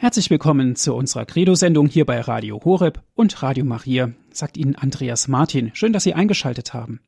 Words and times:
Herzlich 0.00 0.30
willkommen 0.30 0.76
zu 0.76 0.94
unserer 0.94 1.26
Credo-Sendung 1.26 1.88
hier 1.88 2.06
bei 2.06 2.20
Radio 2.20 2.60
Horeb 2.64 3.02
und 3.16 3.42
Radio 3.42 3.64
Maria, 3.64 4.12
sagt 4.30 4.56
Ihnen 4.56 4.76
Andreas 4.76 5.26
Martin. 5.26 5.72
Schön, 5.74 5.92
dass 5.92 6.04
Sie 6.04 6.14
eingeschaltet 6.14 6.72
haben. 6.72 7.00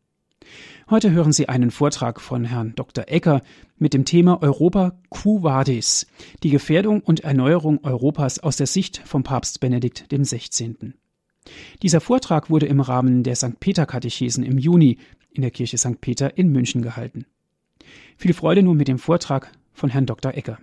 Heute 0.90 1.12
hören 1.12 1.30
Sie 1.30 1.48
einen 1.48 1.70
Vortrag 1.70 2.20
von 2.20 2.44
Herrn 2.44 2.72
Dr. 2.74 3.04
Ecker 3.06 3.42
mit 3.78 3.94
dem 3.94 4.04
Thema 4.04 4.42
Europa 4.42 4.98
Quo 5.08 5.44
Vadis, 5.44 6.08
die 6.42 6.50
Gefährdung 6.50 7.00
und 7.00 7.20
Erneuerung 7.20 7.78
Europas 7.84 8.40
aus 8.40 8.56
der 8.56 8.66
Sicht 8.66 9.00
von 9.04 9.22
Papst 9.22 9.60
Benedikt 9.60 10.08
XVI. 10.12 10.74
Dieser 11.84 12.00
Vortrag 12.00 12.50
wurde 12.50 12.66
im 12.66 12.80
Rahmen 12.80 13.22
der 13.22 13.36
St. 13.36 13.60
Peter-Katechesen 13.60 14.42
im 14.42 14.58
Juni 14.58 14.98
in 15.30 15.42
der 15.42 15.52
Kirche 15.52 15.78
St. 15.78 16.00
Peter 16.00 16.36
in 16.36 16.50
München 16.50 16.82
gehalten. 16.82 17.24
Viel 18.16 18.34
Freude 18.34 18.64
nun 18.64 18.76
mit 18.76 18.88
dem 18.88 18.98
Vortrag 18.98 19.52
von 19.72 19.90
Herrn 19.90 20.06
Dr. 20.06 20.34
Ecker. 20.34 20.58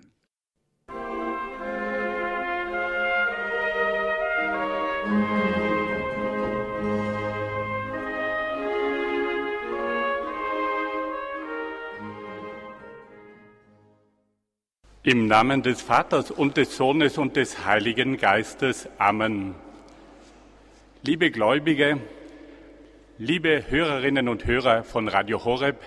Im 15.08 15.28
Namen 15.28 15.64
des 15.64 15.82
Vaters 15.82 16.32
und 16.32 16.58
des 16.58 16.76
Sohnes 16.76 17.18
und 17.18 17.38
des 17.38 17.66
Heiligen 17.66 18.18
Geistes. 18.18 18.90
Amen. 18.98 19.56
Liebe 21.02 21.32
Gläubige, 21.32 22.02
liebe 23.18 23.64
Hörerinnen 23.70 24.28
und 24.28 24.46
Hörer 24.46 24.84
von 24.84 25.08
Radio 25.08 25.46
Horeb, 25.46 25.78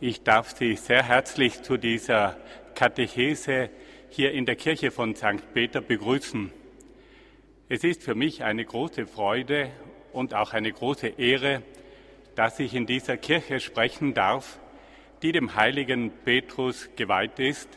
ich 0.00 0.22
darf 0.22 0.56
Sie 0.56 0.76
sehr 0.76 1.02
herzlich 1.02 1.60
zu 1.60 1.76
dieser 1.76 2.38
Katechese 2.74 3.68
hier 4.08 4.32
in 4.32 4.46
der 4.46 4.56
Kirche 4.56 4.92
von 4.92 5.14
St. 5.14 5.52
Peter 5.52 5.82
begrüßen. 5.82 6.50
Es 7.68 7.84
ist 7.84 8.02
für 8.02 8.14
mich 8.14 8.44
eine 8.44 8.64
große 8.64 9.06
Freude 9.06 9.68
und 10.14 10.32
auch 10.32 10.54
eine 10.54 10.72
große 10.72 11.08
Ehre, 11.18 11.60
dass 12.34 12.58
ich 12.60 12.72
in 12.72 12.86
dieser 12.86 13.18
Kirche 13.18 13.60
sprechen 13.60 14.14
darf, 14.14 14.58
die 15.20 15.32
dem 15.32 15.54
heiligen 15.54 16.10
Petrus 16.24 16.88
geweiht 16.96 17.38
ist 17.38 17.68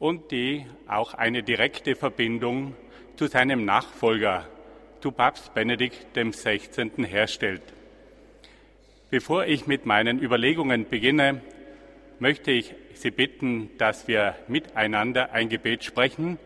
und 0.00 0.32
die 0.32 0.66
auch 0.88 1.14
eine 1.14 1.44
direkte 1.44 1.94
Verbindung 1.94 2.74
zu 3.14 3.28
seinem 3.28 3.64
Nachfolger, 3.64 4.48
zu 5.00 5.12
Papst 5.12 5.54
Benedikt 5.54 6.14
XVI. 6.14 7.06
herstellt. 7.06 7.62
Bevor 9.10 9.44
ich 9.44 9.66
mit 9.66 9.86
meinen 9.86 10.20
Überlegungen 10.20 10.88
beginne, 10.88 11.42
möchte 12.18 12.50
ich 12.50 12.74
Sie 12.94 13.10
bitten, 13.10 13.70
dass 13.78 14.08
wir 14.08 14.36
miteinander 14.48 15.32
ein 15.32 15.48
Gebet 15.48 15.84
sprechen, 15.84 16.38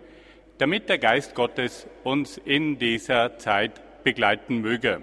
damit 0.59 0.89
der 0.89 0.99
Geist 0.99 1.35
Gottes 1.35 1.87
uns 2.05 2.39
in 2.39 2.79
dieser 2.79 3.39
Zeit 3.39 4.05
begleiten 4.05 4.61
möge. 4.61 5.01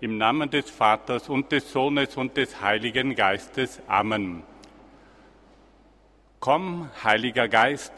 Im 0.00 0.18
Namen 0.18 0.50
des 0.50 0.68
Vaters 0.68 1.28
und 1.28 1.52
des 1.52 1.72
Sohnes 1.72 2.16
und 2.16 2.36
des 2.36 2.60
Heiligen 2.60 3.14
Geistes. 3.14 3.80
Amen. 3.86 4.42
Komm, 6.42 6.90
Heiliger 7.04 7.46
Geist, 7.46 7.92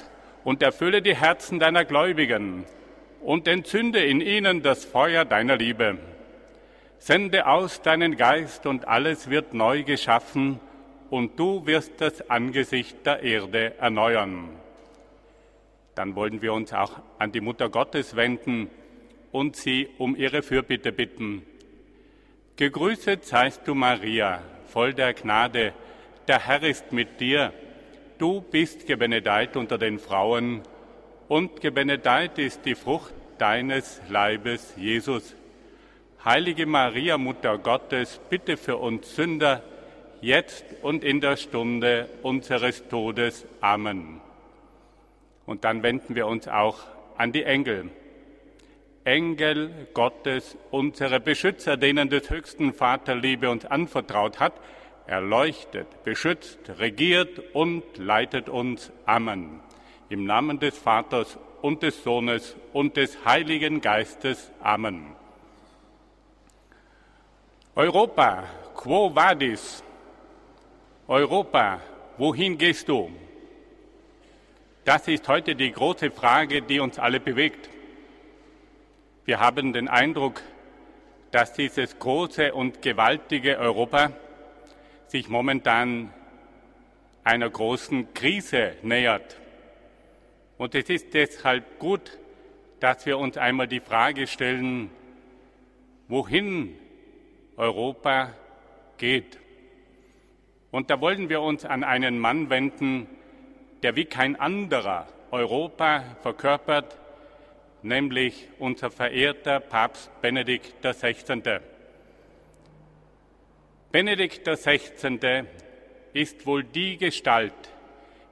und 0.45 0.63
erfülle 0.63 1.01
die 1.01 1.17
Herzen 1.17 1.59
deiner 1.59 1.87
Gläubigen 1.87 2.67
und 3.23 3.49
entzünde 3.49 4.05
in 4.05 4.21
ihnen 4.21 4.63
das 4.63 4.85
Feuer 4.85 5.25
deiner 5.25 5.57
Liebe. 5.57 5.97
Sende 6.99 7.47
aus 7.47 7.81
deinen 7.81 8.19
Geist 8.19 8.67
und 8.67 8.87
alles 8.87 9.31
wird 9.31 9.55
neu 9.55 9.83
geschaffen 9.83 10.61
und 11.09 11.39
du 11.39 11.65
wirst 11.65 12.03
das 12.03 12.29
Angesicht 12.29 13.07
der 13.07 13.23
Erde 13.23 13.79
erneuern. 13.79 14.51
Dann 15.95 16.15
wollen 16.15 16.43
wir 16.43 16.53
uns 16.53 16.75
auch 16.75 17.01
an 17.19 17.33
die 17.33 17.41
Mutter 17.41 17.71
Gottes 17.71 18.15
wenden 18.15 18.69
und 19.33 19.57
sie 19.57 19.89
um 19.97 20.15
ihre 20.17 20.43
Fürbitte 20.43 20.93
bitten. 20.93 21.47
Gegrüßet 22.57 23.25
seist 23.25 23.67
du, 23.67 23.75
Maria, 23.75 24.43
voll 24.67 24.93
der 24.93 25.15
Gnade, 25.15 25.73
der 26.29 26.47
Herr 26.47 26.63
ist 26.63 26.93
mit 26.93 27.23
dir 27.23 27.51
du 28.19 28.41
bist 28.41 28.87
gebenedeit 28.87 29.57
unter 29.57 29.79
den 29.79 29.99
Frauen 29.99 30.63
und 31.29 31.61
gebenedeit 31.61 32.39
ist 32.39 32.65
die 32.65 32.75
Frucht 32.75 33.15
deines 33.39 34.01
Leibes, 34.09 34.75
Jesus. 34.77 35.35
Heilige 36.25 36.67
Maria, 36.67 37.19
Mutter 37.19 37.59
Gottes, 37.59 38.21
bitte 38.31 38.57
für 38.57 38.77
uns 38.77 39.15
Sünder, 39.15 39.63
jetzt 40.21 40.65
und 40.83 41.05
in 41.05 41.21
der 41.21 41.37
Stunde 41.37 42.09
unseres 42.23 42.89
Todes. 42.89 43.47
Amen. 43.61 44.21
Und 45.47 45.65
dann 45.65 45.83
wenden 45.83 46.15
wir 46.15 46.27
uns 46.27 46.49
auch 46.49 46.79
an 47.19 47.33
die 47.33 47.45
Engel. 47.45 47.91
Engel 49.05 49.71
Gottes, 49.93 50.57
unsere 50.71 51.21
Beschützer, 51.21 51.77
denen 51.77 52.09
des 52.09 52.31
höchsten 52.31 52.73
Vaterliebe 52.73 53.51
uns 53.51 53.67
anvertraut 53.67 54.41
hat, 54.41 54.55
erleuchtet, 55.07 56.03
beschützt, 56.05 56.59
regiert 56.79 57.43
und 57.55 57.83
leitet 57.99 58.49
uns. 58.49 58.91
Amen. 59.07 59.61
Im 60.09 60.25
Namen 60.25 60.59
des 60.59 60.79
Vaters 60.79 61.39
und 61.63 61.83
des 61.83 62.03
Sohnes 62.03 62.57
und 62.73 62.97
des 62.97 63.25
Heiligen 63.25 63.81
Geistes. 63.81 64.51
Amen. 64.61 65.15
Europa, 67.75 68.45
quo 68.75 69.15
vadis? 69.15 69.83
Europa, 71.07 71.81
wohin 72.17 72.57
gehst 72.57 72.89
du? 72.89 73.11
Das 74.85 75.09
ist 75.09 75.27
heute 75.29 75.55
die 75.55 75.73
große 75.73 76.11
Frage, 76.11 76.63
die 76.63 76.79
uns 76.79 76.99
alle 76.99 77.21
bewegt. 77.21 77.69
Wir 79.25 79.41
haben 79.41 79.73
den 79.73 79.89
Eindruck, 79.89 80.43
dass 81.31 81.55
dieses 81.55 81.99
große 81.99 82.53
und 82.53 82.83
gewaltige 82.83 83.59
Europa 83.59 84.13
sich 85.15 85.29
momentan 85.29 86.13
einer 87.23 87.49
großen 87.49 88.15
Krise 88.15 88.73
nähert. 88.83 89.41
Und 90.59 90.75
es 90.75 90.91
ist 90.91 91.15
deshalb 91.15 91.79
gut, 91.79 92.19
dass 92.81 93.07
wir 93.07 93.17
uns 93.19 93.37
einmal 93.37 93.69
die 93.69 93.79
Frage 93.79 94.27
stellen, 94.27 94.91
wohin 96.09 96.77
Europa 97.57 98.33
geht. 98.99 99.39
Und 100.73 100.91
da 100.91 101.01
wollen 101.01 101.29
wir 101.29 101.43
uns 101.43 101.65
an 101.65 101.85
einen 101.85 102.19
Mann 102.19 102.51
wenden, 102.51 103.07
der 103.85 103.95
wie 103.95 104.07
kein 104.07 104.35
anderer 104.35 105.07
Europa 105.31 106.03
verkörpert, 106.23 106.99
nämlich 107.83 108.49
unser 108.59 108.91
verehrter 108.91 109.61
Papst 109.61 110.11
Benedikt 110.21 110.83
XVI. 110.83 111.61
Benedikt 113.95 114.45
XVI. 114.45 115.45
ist 116.15 116.47
wohl 116.47 116.65
die 116.65 116.97
Gestalt, 116.97 117.53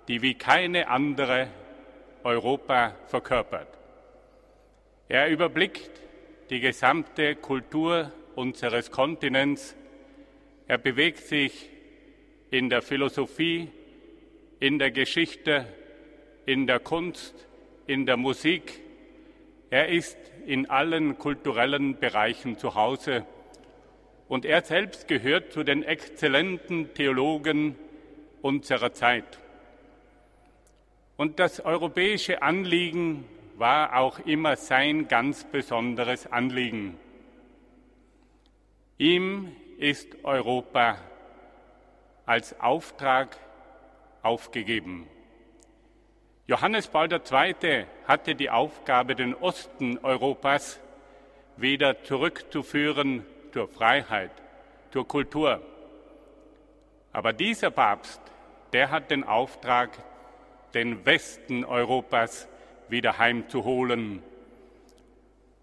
die 0.09 0.21
wie 0.21 0.35
keine 0.35 0.89
andere 0.89 1.47
Europa 2.25 2.97
verkörpert. 3.07 3.69
Er 5.09 5.29
überblickt 5.29 5.93
die 6.51 6.59
gesamte 6.59 7.37
Kultur 7.37 8.11
unseres 8.35 8.91
Kontinents. 8.91 9.77
Er 10.67 10.79
bewegt 10.79 11.29
sich 11.29 11.71
in 12.51 12.69
der 12.69 12.83
Philosophie, 12.83 13.69
in 14.59 14.81
der 14.81 14.91
Geschichte, 14.91 15.69
in 16.45 16.67
der 16.67 16.81
Kunst, 16.81 17.47
in 17.87 18.05
der 18.05 18.17
Musik. 18.17 18.81
Er 19.71 19.91
ist 19.91 20.19
in 20.45 20.69
allen 20.69 21.19
kulturellen 21.19 22.01
Bereichen 22.01 22.59
zu 22.59 22.75
Hause 22.75 23.25
und 24.29 24.45
er 24.45 24.63
selbst 24.63 25.09
gehört 25.09 25.53
zu 25.53 25.63
den 25.63 25.83
exzellenten 25.83 26.95
Theologen 26.95 27.77
unserer 28.41 28.93
Zeit. 28.93 29.39
Und 31.17 31.39
das 31.39 31.61
europäische 31.61 32.43
Anliegen 32.43 33.25
war 33.57 33.97
auch 33.99 34.19
immer 34.21 34.57
sein 34.57 35.09
ganz 35.09 35.45
besonderes 35.45 36.27
Anliegen. 36.27 36.99
Ihm 38.99 39.53
ist 39.79 40.25
Europa 40.25 40.99
als 42.27 42.59
Auftrag 42.61 43.37
aufgegeben. 44.23 45.07
Johannes 46.47 46.89
Paul 46.89 47.09
II. 47.13 47.87
hatte 48.07 48.35
die 48.35 48.51
Aufgabe, 48.51 49.15
den 49.15 49.35
Osten 49.35 49.99
Europas 49.99 50.81
wieder 51.57 52.03
zurückzuführen 52.05 53.25
zur 53.53 53.69
Freiheit, 53.69 54.31
zur 54.91 55.07
Kultur. 55.07 55.61
Aber 57.13 57.33
dieser 57.33 57.71
Papst, 57.71 58.21
der 58.73 58.91
hat 58.91 59.11
den 59.11 59.25
Auftrag, 59.25 59.91
den 60.75 61.05
Westen 61.05 61.65
Europas 61.65 62.49
wieder 62.89 63.19
heimzuholen. 63.19 64.23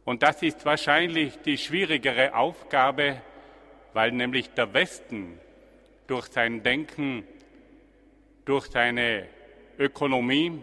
Und 0.05 0.23
das 0.23 0.41
ist 0.41 0.65
wahrscheinlich 0.65 1.39
die 1.41 1.57
schwierigere 1.57 2.35
Aufgabe, 2.35 3.21
weil 3.93 4.11
nämlich 4.11 4.51
der 4.51 4.73
Westen 4.73 5.39
durch 6.07 6.27
sein 6.27 6.63
Denken, 6.63 7.27
durch 8.45 8.67
seine 8.67 9.27
Ökonomie, 9.77 10.61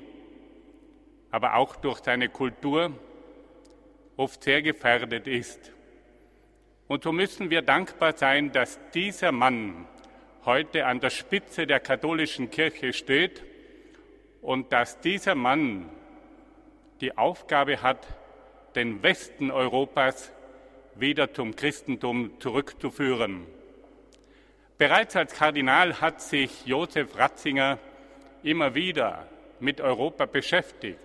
aber 1.31 1.55
auch 1.55 1.77
durch 1.77 2.01
seine 2.01 2.29
Kultur 2.29 2.93
oft 4.17 4.43
sehr 4.43 4.63
gefährdet 4.63 5.27
ist. 5.27 5.73
Und 6.89 7.03
so 7.03 7.13
müssen 7.13 7.51
wir 7.51 7.63
dankbar 7.63 8.17
sein, 8.17 8.53
dass 8.53 8.79
dieser 8.95 9.33
Mann 9.33 9.87
heute 10.45 10.87
an 10.87 11.01
der 11.01 11.11
Spitze 11.11 11.67
der 11.67 11.81
katholischen 11.81 12.51
Kirche 12.51 12.93
steht 12.93 13.43
und 14.41 14.73
dass 14.73 15.01
dieser 15.01 15.35
Mann 15.35 15.91
die 17.01 17.19
Aufgabe 17.19 17.83
hat, 17.83 18.07
den 18.77 19.03
Westen 19.03 19.51
Europas 19.51 20.31
wieder 20.95 21.33
zum 21.35 21.57
Christentum 21.57 22.39
zurückzuführen. 22.39 23.47
Bereits 24.79 25.17
als 25.17 25.35
Kardinal 25.35 26.01
hat 26.01 26.23
sich 26.23 26.67
Josef 26.67 27.19
Ratzinger 27.19 27.79
immer 28.45 28.75
wieder 28.75 29.27
mit 29.59 29.81
Europa 29.81 30.27
beschäftigt. 30.27 31.01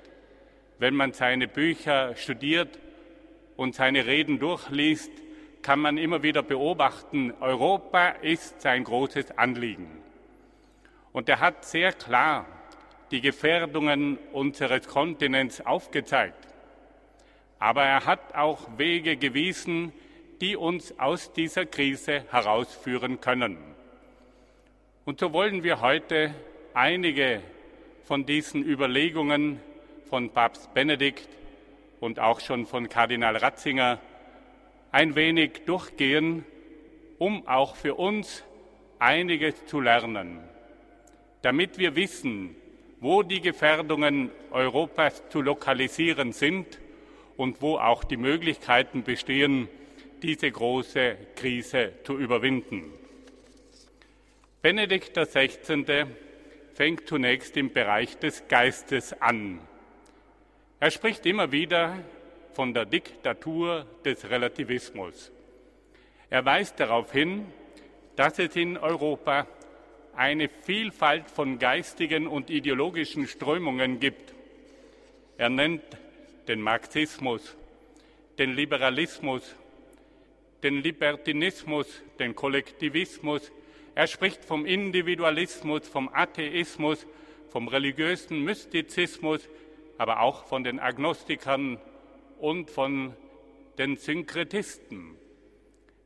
Wenn 0.78 0.94
man 0.94 1.14
seine 1.14 1.48
Bücher 1.48 2.16
studiert 2.16 2.78
und 3.56 3.74
seine 3.74 4.06
Reden 4.06 4.40
durchliest, 4.40 5.12
kann 5.62 5.80
man 5.80 5.98
immer 5.98 6.24
wieder 6.24 6.44
beobachten, 6.44 7.34
Europa 7.40 8.10
ist 8.22 8.62
sein 8.62 8.84
großes 8.84 9.38
Anliegen. 9.38 10.02
Und 11.12 11.30
er 11.30 11.40
hat 11.40 11.66
sehr 11.66 11.94
klar 11.94 12.46
die 13.12 13.22
Gefährdungen 13.22 14.18
unseres 14.32 14.88
Kontinents 14.88 15.66
aufgezeigt. 15.66 16.48
Aber 17.60 17.84
er 17.84 18.06
hat 18.06 18.34
auch 18.36 18.78
Wege 18.78 19.18
gewiesen, 19.18 19.92
die 20.40 20.56
uns 20.56 20.98
aus 20.98 21.34
dieser 21.34 21.66
Krise 21.66 22.24
herausführen 22.32 23.22
können. 23.22 23.58
Und 25.06 25.20
so 25.20 25.34
wollen 25.34 25.64
wir 25.64 25.82
heute 25.82 26.34
einige 26.74 27.42
von 28.06 28.26
diesen 28.26 28.64
Überlegungen 28.64 29.60
von 30.10 30.32
Papst 30.32 30.74
Benedikt 30.74 31.30
und 32.00 32.20
auch 32.20 32.40
schon 32.40 32.66
von 32.66 32.90
Kardinal 32.90 33.38
Ratzinger 33.38 34.00
ein 34.92 35.16
wenig 35.16 35.64
durchgehen, 35.66 36.46
um 37.18 37.48
auch 37.48 37.76
für 37.76 37.96
uns 37.96 38.44
einiges 39.00 39.66
zu 39.66 39.80
lernen, 39.80 40.40
damit 41.42 41.78
wir 41.78 41.96
wissen, 41.96 42.56
wo 43.00 43.24
die 43.24 43.42
Gefährdungen 43.42 44.30
Europas 44.52 45.28
zu 45.30 45.42
lokalisieren 45.42 46.34
sind 46.34 46.80
und 47.38 47.62
wo 47.62 47.78
auch 47.78 48.04
die 48.04 48.18
Möglichkeiten 48.18 49.04
bestehen, 49.04 49.68
diese 50.22 50.52
große 50.52 51.18
Krise 51.36 51.94
zu 52.04 52.18
überwinden. 52.18 52.94
Benedikt 54.62 55.18
XVI. 55.18 56.06
fängt 56.76 57.08
zunächst 57.08 57.58
im 57.58 57.74
Bereich 57.74 58.20
des 58.20 58.48
Geistes 58.48 59.20
an. 59.20 59.60
Er 60.80 60.92
spricht 60.92 61.26
immer 61.26 61.52
wieder 61.52 61.98
von 62.54 62.74
der 62.74 62.86
Diktatur 62.86 63.86
des 64.04 64.30
Relativismus. 64.30 65.32
Er 66.30 66.46
weist 66.46 66.80
darauf 66.80 67.12
hin, 67.12 67.46
dass 68.16 68.40
es 68.40 68.56
in 68.56 68.78
Europa 68.78 69.48
eine 70.16 70.50
Vielfalt 70.50 71.30
von 71.30 71.60
geistigen 71.60 72.28
und 72.28 72.50
ideologischen 72.50 73.28
Strömungen 73.28 74.00
gibt. 74.00 74.34
Er 75.38 75.50
nennt 75.50 75.84
den 76.48 76.62
Marxismus, 76.62 77.56
den 78.38 78.54
Liberalismus, 78.54 79.56
den 80.64 80.82
Libertinismus, 80.82 81.88
den 82.20 82.36
Kollektivismus. 82.36 83.52
Er 83.96 84.08
spricht 84.08 84.46
vom 84.46 84.66
Individualismus, 84.66 85.88
vom 85.88 86.10
Atheismus, 86.14 87.08
vom 87.50 87.68
religiösen 87.68 88.44
Mystizismus, 88.44 89.48
aber 89.98 90.22
auch 90.22 90.46
von 90.46 90.64
den 90.64 90.80
Agnostikern 90.80 91.80
und 92.42 92.72
von 92.72 93.16
den 93.78 93.98
Synkretisten. 93.98 95.16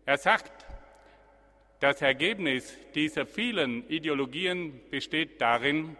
Er 0.05 0.17
sagt, 0.17 0.65
das 1.79 2.01
Ergebnis 2.01 2.77
dieser 2.93 3.25
vielen 3.25 3.87
Ideologien 3.89 4.81
besteht 4.91 5.39
darin, 5.39 5.95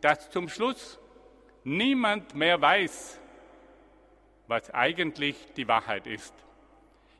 dass 0.00 0.28
zum 0.30 0.48
Schluss 0.48 0.98
niemand 1.62 2.34
mehr 2.34 2.60
weiß, 2.60 3.20
was 4.48 4.70
eigentlich 4.74 5.36
die 5.56 5.68
Wahrheit 5.68 6.06
ist. 6.06 6.34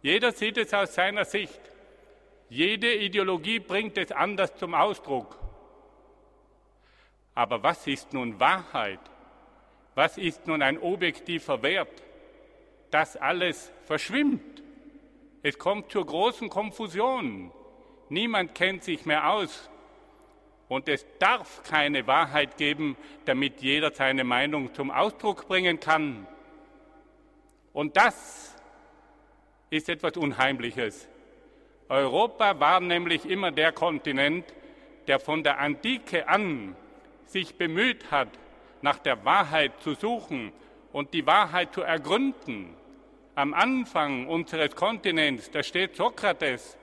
Jeder 0.03 0.33
sieht 0.33 0.59
es 0.59 0.75
aus 0.75 0.95
seiner 0.95 1.25
Sicht. 1.25 1.61
Jede 2.49 2.95
Ideologie 2.95 3.61
bringt 3.61 3.97
es 3.97 4.11
anders 4.13 4.57
zum 4.57 4.75
Ausdruck. 4.75 5.39
Aber 7.35 7.63
was 7.63 7.87
ist 7.87 8.13
nun 8.13 8.39
Wahrheit? 8.41 9.01
Was 9.95 10.19
ist 10.19 10.47
nun 10.47 10.63
ein 10.63 10.79
objektiver 10.79 11.63
Wert? 11.63 12.03
Das 12.95 13.17
alles 13.17 13.73
verschwimmt. 13.87 14.63
Es 15.43 15.59
kommt 15.59 15.91
zur 15.91 16.07
großen 16.07 16.49
Konfusion. 16.49 17.51
Niemand 18.09 18.55
kennt 18.55 18.85
sich 18.85 19.05
mehr 19.05 19.31
aus. 19.31 19.69
Und 20.69 20.89
es 20.89 21.05
darf 21.19 21.65
keine 21.65 22.07
Wahrheit 22.07 22.57
geben, 22.57 22.97
damit 23.25 23.61
jeder 23.63 23.93
seine 23.93 24.23
Meinung 24.23 24.73
zum 24.75 24.93
Ausdruck 24.93 25.49
bringen 25.49 25.81
kann. 25.81 26.29
Und 27.73 27.97
das 27.97 28.55
ist 29.71 29.89
etwas 29.89 30.17
Unheimliches. 30.17 31.09
Europa 31.89 32.61
war 32.61 32.79
nämlich 32.79 33.29
immer 33.29 33.51
der 33.51 33.73
Kontinent, 33.73 34.45
der 35.09 35.19
von 35.19 35.43
der 35.43 35.59
Antike 35.59 36.29
an 36.29 36.77
sich 37.27 37.57
bemüht 37.57 38.13
hat, 38.13 38.29
nach 38.83 38.99
der 38.99 39.25
Wahrheit 39.25 39.81
zu 39.81 39.95
suchen 39.95 40.53
und 40.93 41.13
die 41.13 41.27
Wahrheit 41.27 41.75
zu 41.75 41.83
ergründen. 41.83 42.77
Am 43.35 43.53
Anfang 43.53 44.27
unseres 44.29 44.77
Kontinents, 44.77 45.51
da 45.51 45.63
steht 45.63 45.97
Sokrates, 45.97 46.77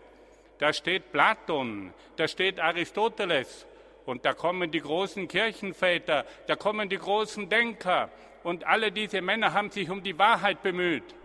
da 0.58 0.74
steht 0.74 1.12
Platon, 1.12 1.94
da 2.18 2.28
steht 2.28 2.60
Aristoteles 2.60 3.66
und 4.06 4.26
da 4.26 4.34
kommen 4.34 4.70
die 4.70 4.82
großen 4.82 5.28
Kirchenväter, 5.28 6.26
da 6.48 6.56
kommen 6.56 6.90
die 6.90 6.98
großen 6.98 7.48
Denker, 7.48 8.10
und 8.44 8.66
alle 8.66 8.92
diese 8.92 9.22
Männer 9.22 9.54
haben 9.54 9.70
sich 9.70 9.90
um 9.90 10.02
die 10.02 10.18
Wahrheit 10.18 10.64
bemüht. 10.64 11.16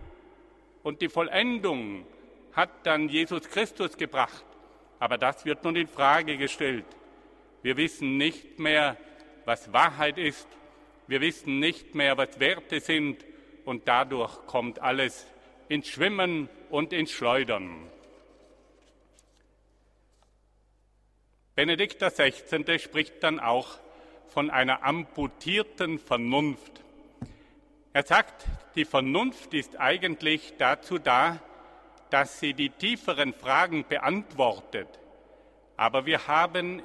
Und 0.83 1.01
die 1.01 1.09
Vollendung 1.09 2.05
hat 2.53 2.69
dann 2.83 3.09
Jesus 3.09 3.49
Christus 3.49 3.97
gebracht. 3.97 4.45
Aber 4.99 5.17
das 5.17 5.45
wird 5.45 5.63
nun 5.63 5.75
in 5.75 5.87
Frage 5.87 6.37
gestellt. 6.37 6.85
Wir 7.61 7.77
wissen 7.77 8.17
nicht 8.17 8.59
mehr, 8.59 8.97
was 9.45 9.71
Wahrheit 9.73 10.17
ist. 10.17 10.47
Wir 11.07 11.21
wissen 11.21 11.59
nicht 11.59 11.95
mehr, 11.95 12.17
was 12.17 12.39
Werte 12.39 12.79
sind. 12.79 13.25
Und 13.67 13.85
dadurch 13.89 14.45
kommt 14.45 14.79
alles 14.79 15.27
ins 15.67 15.89
Schwimmen 15.89 16.47
und 16.69 16.93
ins 16.93 17.11
Schleudern. 17.11 17.89
Benedikt 21.53 22.01
XVI. 22.01 22.79
spricht 22.79 23.21
dann 23.23 23.41
auch 23.41 23.77
von 24.29 24.49
einer 24.49 24.85
amputierten 24.85 25.99
Vernunft. 25.99 26.81
Er 27.91 28.03
sagt, 28.03 28.45
die 28.75 28.85
Vernunft 28.85 29.53
ist 29.53 29.77
eigentlich 29.77 30.53
dazu 30.57 30.97
da, 30.97 31.41
dass 32.09 32.39
sie 32.39 32.53
die 32.53 32.69
tieferen 32.69 33.33
Fragen 33.33 33.83
beantwortet. 33.83 34.87
Aber 35.75 36.05
wir 36.05 36.25
haben 36.29 36.81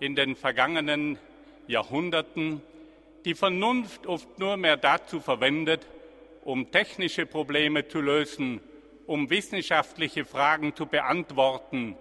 in 0.00 0.16
den 0.16 0.34
vergangenen 0.34 1.18
Jahrhunderten 1.66 2.62
die 3.26 3.34
Vernunft 3.34 4.06
oft 4.06 4.38
nur 4.38 4.56
mehr 4.56 4.78
dazu 4.78 5.20
verwendet, 5.20 5.86
um 6.46 6.70
technische 6.70 7.26
Probleme 7.26 7.88
zu 7.88 8.00
lösen, 8.00 8.60
um 9.06 9.28
wissenschaftliche 9.30 10.24
Fragen 10.24 10.76
zu 10.76 10.86
beantworten. 10.86 11.96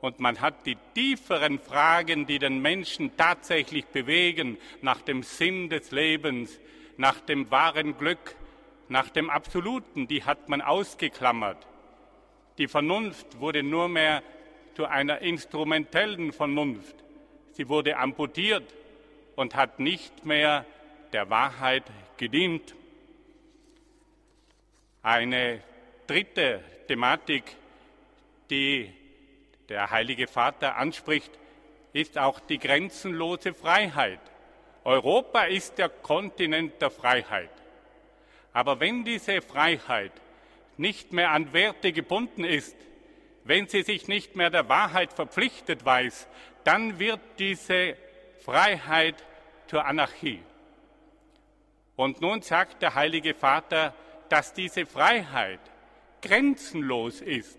Und 0.00 0.20
man 0.20 0.40
hat 0.40 0.64
die 0.66 0.76
tieferen 0.94 1.58
Fragen, 1.58 2.24
die 2.24 2.38
den 2.38 2.62
Menschen 2.62 3.16
tatsächlich 3.16 3.86
bewegen, 3.86 4.56
nach 4.82 5.02
dem 5.02 5.24
Sinn 5.24 5.68
des 5.68 5.90
Lebens, 5.90 6.60
nach 6.96 7.20
dem 7.20 7.50
wahren 7.50 7.98
Glück, 7.98 8.36
nach 8.88 9.10
dem 9.10 9.30
Absoluten, 9.30 10.06
die 10.06 10.22
hat 10.22 10.48
man 10.48 10.60
ausgeklammert. 10.60 11.66
Die 12.58 12.68
Vernunft 12.68 13.40
wurde 13.40 13.64
nur 13.64 13.88
mehr 13.88 14.22
zu 14.76 14.86
einer 14.86 15.22
instrumentellen 15.22 16.32
Vernunft. 16.32 16.94
Sie 17.50 17.68
wurde 17.68 17.96
amputiert 17.96 18.62
und 19.34 19.56
hat 19.56 19.80
nicht 19.80 20.24
mehr 20.24 20.64
der 21.12 21.30
Wahrheit 21.30 21.82
gedient. 22.16 22.76
Eine 25.08 25.62
dritte 26.06 26.62
Thematik, 26.86 27.56
die 28.50 28.92
der 29.70 29.90
Heilige 29.90 30.26
Vater 30.26 30.76
anspricht, 30.76 31.30
ist 31.94 32.18
auch 32.18 32.40
die 32.40 32.58
grenzenlose 32.58 33.54
Freiheit. 33.54 34.20
Europa 34.84 35.44
ist 35.44 35.78
der 35.78 35.88
Kontinent 35.88 36.82
der 36.82 36.90
Freiheit. 36.90 37.48
Aber 38.52 38.80
wenn 38.80 39.02
diese 39.02 39.40
Freiheit 39.40 40.12
nicht 40.76 41.10
mehr 41.14 41.30
an 41.30 41.54
Werte 41.54 41.90
gebunden 41.92 42.44
ist, 42.44 42.76
wenn 43.44 43.66
sie 43.66 43.84
sich 43.84 44.08
nicht 44.08 44.36
mehr 44.36 44.50
der 44.50 44.68
Wahrheit 44.68 45.14
verpflichtet 45.14 45.86
weiß, 45.86 46.28
dann 46.64 46.98
wird 46.98 47.20
diese 47.38 47.96
Freiheit 48.44 49.24
zur 49.68 49.86
Anarchie. 49.86 50.42
Und 51.96 52.20
nun 52.20 52.42
sagt 52.42 52.82
der 52.82 52.94
Heilige 52.94 53.32
Vater, 53.32 53.94
dass 54.28 54.52
diese 54.52 54.86
Freiheit 54.86 55.60
grenzenlos 56.20 57.20
ist. 57.20 57.58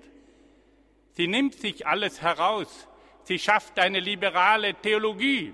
Sie 1.13 1.27
nimmt 1.27 1.55
sich 1.55 1.85
alles 1.85 2.21
heraus. 2.21 2.87
Sie 3.23 3.39
schafft 3.39 3.77
eine 3.79 3.99
liberale 3.99 4.73
Theologie. 4.73 5.53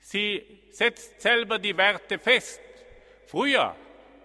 Sie 0.00 0.42
setzt 0.70 1.20
selber 1.20 1.58
die 1.58 1.76
Werte 1.76 2.18
fest. 2.18 2.60
Früher 3.26 3.76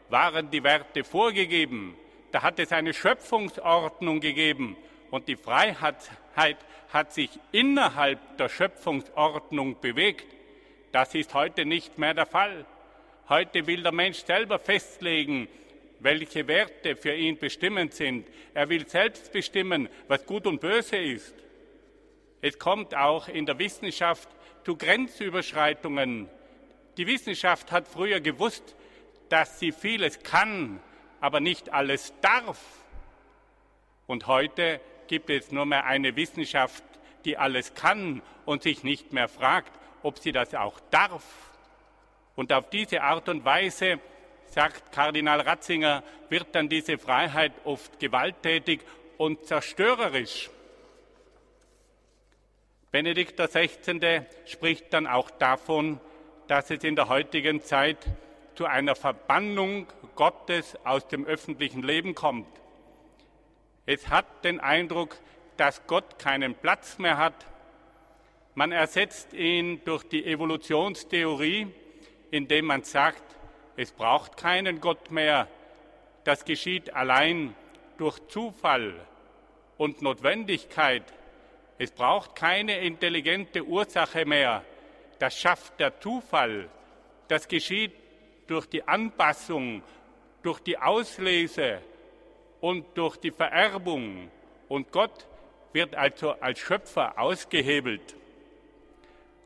waren 0.09 0.50
die 0.50 0.63
Werte 0.63 1.03
vorgegeben. 1.03 1.97
Da 2.31 2.41
hat 2.41 2.59
es 2.59 2.71
eine 2.71 2.93
Schöpfungsordnung 2.93 4.19
gegeben 4.19 4.77
und 5.12 5.27
die 5.27 5.35
Freiheit 5.35 5.97
hat 6.91 7.13
sich 7.13 7.29
innerhalb 7.51 8.38
der 8.38 8.50
Schöpfungsordnung 8.50 9.79
bewegt. 9.79 10.25
Das 10.91 11.13
ist 11.13 11.33
heute 11.33 11.65
nicht 11.65 11.97
mehr 11.97 12.13
der 12.13 12.25
Fall. 12.25 12.65
Heute 13.30 13.65
will 13.68 13.84
der 13.84 13.94
Mensch 13.94 14.25
selber 14.25 14.60
festlegen, 14.60 15.48
welche 16.00 16.46
Werte 16.46 16.98
für 16.98 17.13
ihn 17.13 17.38
bestimmend 17.38 17.94
sind. 17.94 18.27
Er 18.53 18.68
will 18.68 18.86
selbst 18.86 19.32
bestimmen, 19.32 19.88
was 20.10 20.25
gut 20.25 20.46
und 20.46 20.60
böse 20.60 20.98
ist. 20.98 21.34
Es 22.42 22.60
kommt 22.60 22.94
auch 22.94 23.30
in 23.30 23.46
der 23.46 23.58
Wissenschaft 23.60 24.27
zu 24.65 24.75
Grenzüberschreitungen. 24.75 26.27
Die 26.98 27.08
Wissenschaft 27.08 27.72
hat 27.72 27.88
früher 27.88 28.20
gewusst, 28.20 28.75
dass 29.30 29.58
sie 29.58 29.72
vieles 29.72 30.20
kann, 30.24 30.82
aber 31.22 31.39
nicht 31.39 31.72
alles 31.72 32.13
darf. 32.20 32.60
Und 34.06 34.27
heute 34.27 34.82
gibt 35.08 35.30
es 35.30 35.53
nur 35.53 35.65
mehr 35.65 35.86
eine 35.86 36.18
Wissenschaft, 36.18 36.84
die 37.24 37.38
alles 37.38 37.74
kann 37.74 38.22
und 38.44 38.63
sich 38.63 38.84
nicht 38.84 39.13
mehr 39.13 39.30
fragt, 39.30 39.72
ob 40.01 40.20
sie 40.20 40.34
das 40.34 40.53
auch 40.53 40.82
darf. 40.92 41.52
Und 42.35 42.51
auf 42.51 42.69
diese 42.69 43.01
Art 43.01 43.29
und 43.29 43.45
Weise, 43.45 43.99
sagt 44.47 44.91
Kardinal 44.91 45.41
Ratzinger, 45.41 46.03
wird 46.29 46.47
dann 46.53 46.69
diese 46.69 46.97
Freiheit 46.97 47.53
oft 47.63 47.99
gewalttätig 47.99 48.81
und 49.17 49.45
zerstörerisch. 49.45 50.49
Benedikt 52.91 53.39
XVI. 53.39 54.21
spricht 54.45 54.93
dann 54.93 55.07
auch 55.07 55.31
davon, 55.31 55.99
dass 56.47 56.69
es 56.69 56.83
in 56.83 56.95
der 56.95 57.09
heutigen 57.09 57.61
Zeit 57.61 57.97
zu 58.55 58.65
einer 58.65 58.95
Verbannung 58.95 59.87
Gottes 60.15 60.77
aus 60.83 61.07
dem 61.07 61.25
öffentlichen 61.25 61.81
Leben 61.81 62.13
kommt. 62.13 62.47
Es 63.85 64.09
hat 64.09 64.45
den 64.45 64.59
Eindruck, 64.59 65.17
dass 65.57 65.87
Gott 65.87 66.19
keinen 66.19 66.55
Platz 66.55 66.99
mehr 66.99 67.17
hat. 67.17 67.47
Man 68.53 68.71
ersetzt 68.71 69.33
ihn 69.33 69.81
durch 69.85 70.03
die 70.03 70.25
Evolutionstheorie, 70.25 71.67
indem 72.33 72.65
man 72.65 72.83
sagt, 72.83 73.23
es 73.75 73.91
braucht 73.91 74.37
keinen 74.37 74.81
Gott 74.81 75.11
mehr. 75.11 75.47
Das 76.23 76.43
geschieht 76.43 76.91
allein 76.91 77.55
durch 77.97 78.19
Zufall 78.27 78.95
und 79.77 80.01
Notwendigkeit. 80.01 81.03
Es 81.77 81.91
braucht 81.91 82.35
keine 82.35 82.79
intelligente 82.79 83.63
Ursache 83.63 84.25
mehr. 84.25 84.63
Das 85.19 85.39
schafft 85.39 85.79
der 85.79 85.99
Zufall. 85.99 86.69
Das 87.27 87.47
geschieht 87.47 87.93
durch 88.47 88.65
die 88.65 88.87
Anpassung, 88.87 89.83
durch 90.41 90.59
die 90.59 90.79
Auslese 90.79 91.81
und 92.61 92.97
durch 92.97 93.17
die 93.17 93.31
Vererbung. 93.31 94.31
Und 94.69 94.91
Gott 94.91 95.27
wird 95.71 95.93
also 95.93 96.31
als 96.31 96.57
Schöpfer 96.57 97.19
ausgehebelt. 97.19 98.15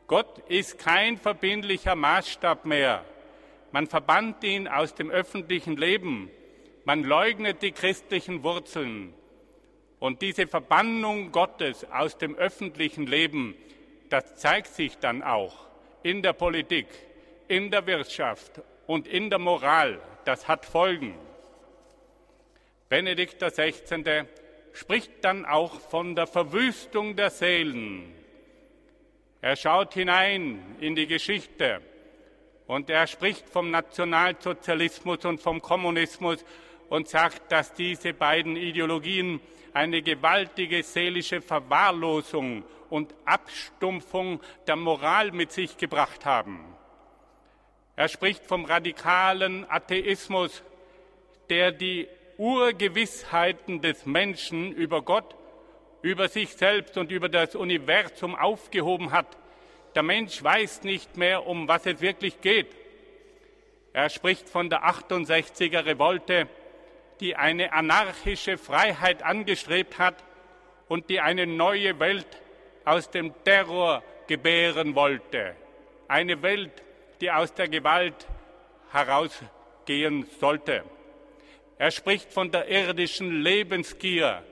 Gott 0.08 0.38
ist 0.48 0.78
kein 0.78 1.18
verbindlicher 1.18 1.94
Maßstab 1.94 2.64
mehr. 2.64 3.04
Man 3.72 3.86
verbannt 3.86 4.42
ihn 4.42 4.66
aus 4.66 4.94
dem 4.94 5.10
öffentlichen 5.10 5.76
Leben. 5.76 6.30
Man 6.86 7.04
leugnet 7.04 7.60
die 7.60 7.72
christlichen 7.72 8.42
Wurzeln. 8.42 9.12
Und 9.98 10.22
diese 10.22 10.46
Verbannung 10.46 11.30
Gottes 11.30 11.84
aus 11.92 12.16
dem 12.16 12.34
öffentlichen 12.36 13.06
Leben, 13.06 13.54
das 14.08 14.36
zeigt 14.36 14.68
sich 14.68 14.96
dann 14.96 15.22
auch 15.22 15.66
in 16.02 16.22
der 16.22 16.32
Politik, 16.32 16.86
in 17.46 17.70
der 17.70 17.86
Wirtschaft 17.86 18.62
und 18.86 19.06
in 19.06 19.28
der 19.28 19.38
Moral. 19.38 20.00
Das 20.24 20.48
hat 20.48 20.64
Folgen. 20.64 21.14
Benedikt 22.88 23.42
XVI. 23.42 24.24
spricht 24.72 25.22
dann 25.22 25.44
auch 25.44 25.78
von 25.80 26.14
der 26.16 26.26
Verwüstung 26.26 27.14
der 27.14 27.28
Seelen. 27.28 28.17
Er 29.40 29.54
schaut 29.54 29.94
hinein 29.94 30.76
in 30.80 30.96
die 30.96 31.06
Geschichte 31.06 31.80
und 32.66 32.90
er 32.90 33.06
spricht 33.06 33.48
vom 33.48 33.70
Nationalsozialismus 33.70 35.24
und 35.24 35.40
vom 35.40 35.62
Kommunismus 35.62 36.44
und 36.88 37.08
sagt, 37.08 37.52
dass 37.52 37.72
diese 37.72 38.14
beiden 38.14 38.56
Ideologien 38.56 39.40
eine 39.72 40.02
gewaltige 40.02 40.82
seelische 40.82 41.40
Verwahrlosung 41.40 42.64
und 42.90 43.14
Abstumpfung 43.26 44.40
der 44.66 44.74
Moral 44.74 45.30
mit 45.30 45.52
sich 45.52 45.76
gebracht 45.76 46.24
haben. 46.24 46.74
Er 47.94 48.08
spricht 48.08 48.44
vom 48.44 48.64
radikalen 48.64 49.70
Atheismus, 49.70 50.64
der 51.48 51.70
die 51.70 52.08
Urgewissheiten 52.38 53.80
des 53.82 54.04
Menschen 54.04 54.72
über 54.72 55.02
Gott 55.02 55.36
über 56.02 56.28
sich 56.28 56.54
selbst 56.54 56.96
und 56.96 57.10
über 57.10 57.28
das 57.28 57.54
Universum 57.54 58.34
aufgehoben 58.34 59.12
hat. 59.12 59.36
Der 59.94 60.02
Mensch 60.02 60.42
weiß 60.42 60.82
nicht 60.84 61.16
mehr, 61.16 61.46
um 61.46 61.66
was 61.66 61.86
es 61.86 62.00
wirklich 62.00 62.40
geht. 62.40 62.74
Er 63.92 64.10
spricht 64.10 64.48
von 64.48 64.70
der 64.70 64.84
68er 64.84 65.84
Revolte, 65.84 66.48
die 67.20 67.34
eine 67.34 67.72
anarchische 67.72 68.58
Freiheit 68.58 69.22
angestrebt 69.22 69.98
hat 69.98 70.22
und 70.88 71.10
die 71.10 71.20
eine 71.20 71.46
neue 71.46 71.98
Welt 71.98 72.26
aus 72.84 73.10
dem 73.10 73.32
Terror 73.44 74.02
gebären 74.26 74.94
wollte. 74.94 75.56
Eine 76.06 76.42
Welt, 76.42 76.82
die 77.20 77.30
aus 77.30 77.52
der 77.54 77.68
Gewalt 77.68 78.26
herausgehen 78.92 80.26
sollte. 80.38 80.84
Er 81.78 81.90
spricht 81.90 82.32
von 82.32 82.50
der 82.50 82.68
irdischen 82.68 83.42
Lebensgier, 83.42 84.42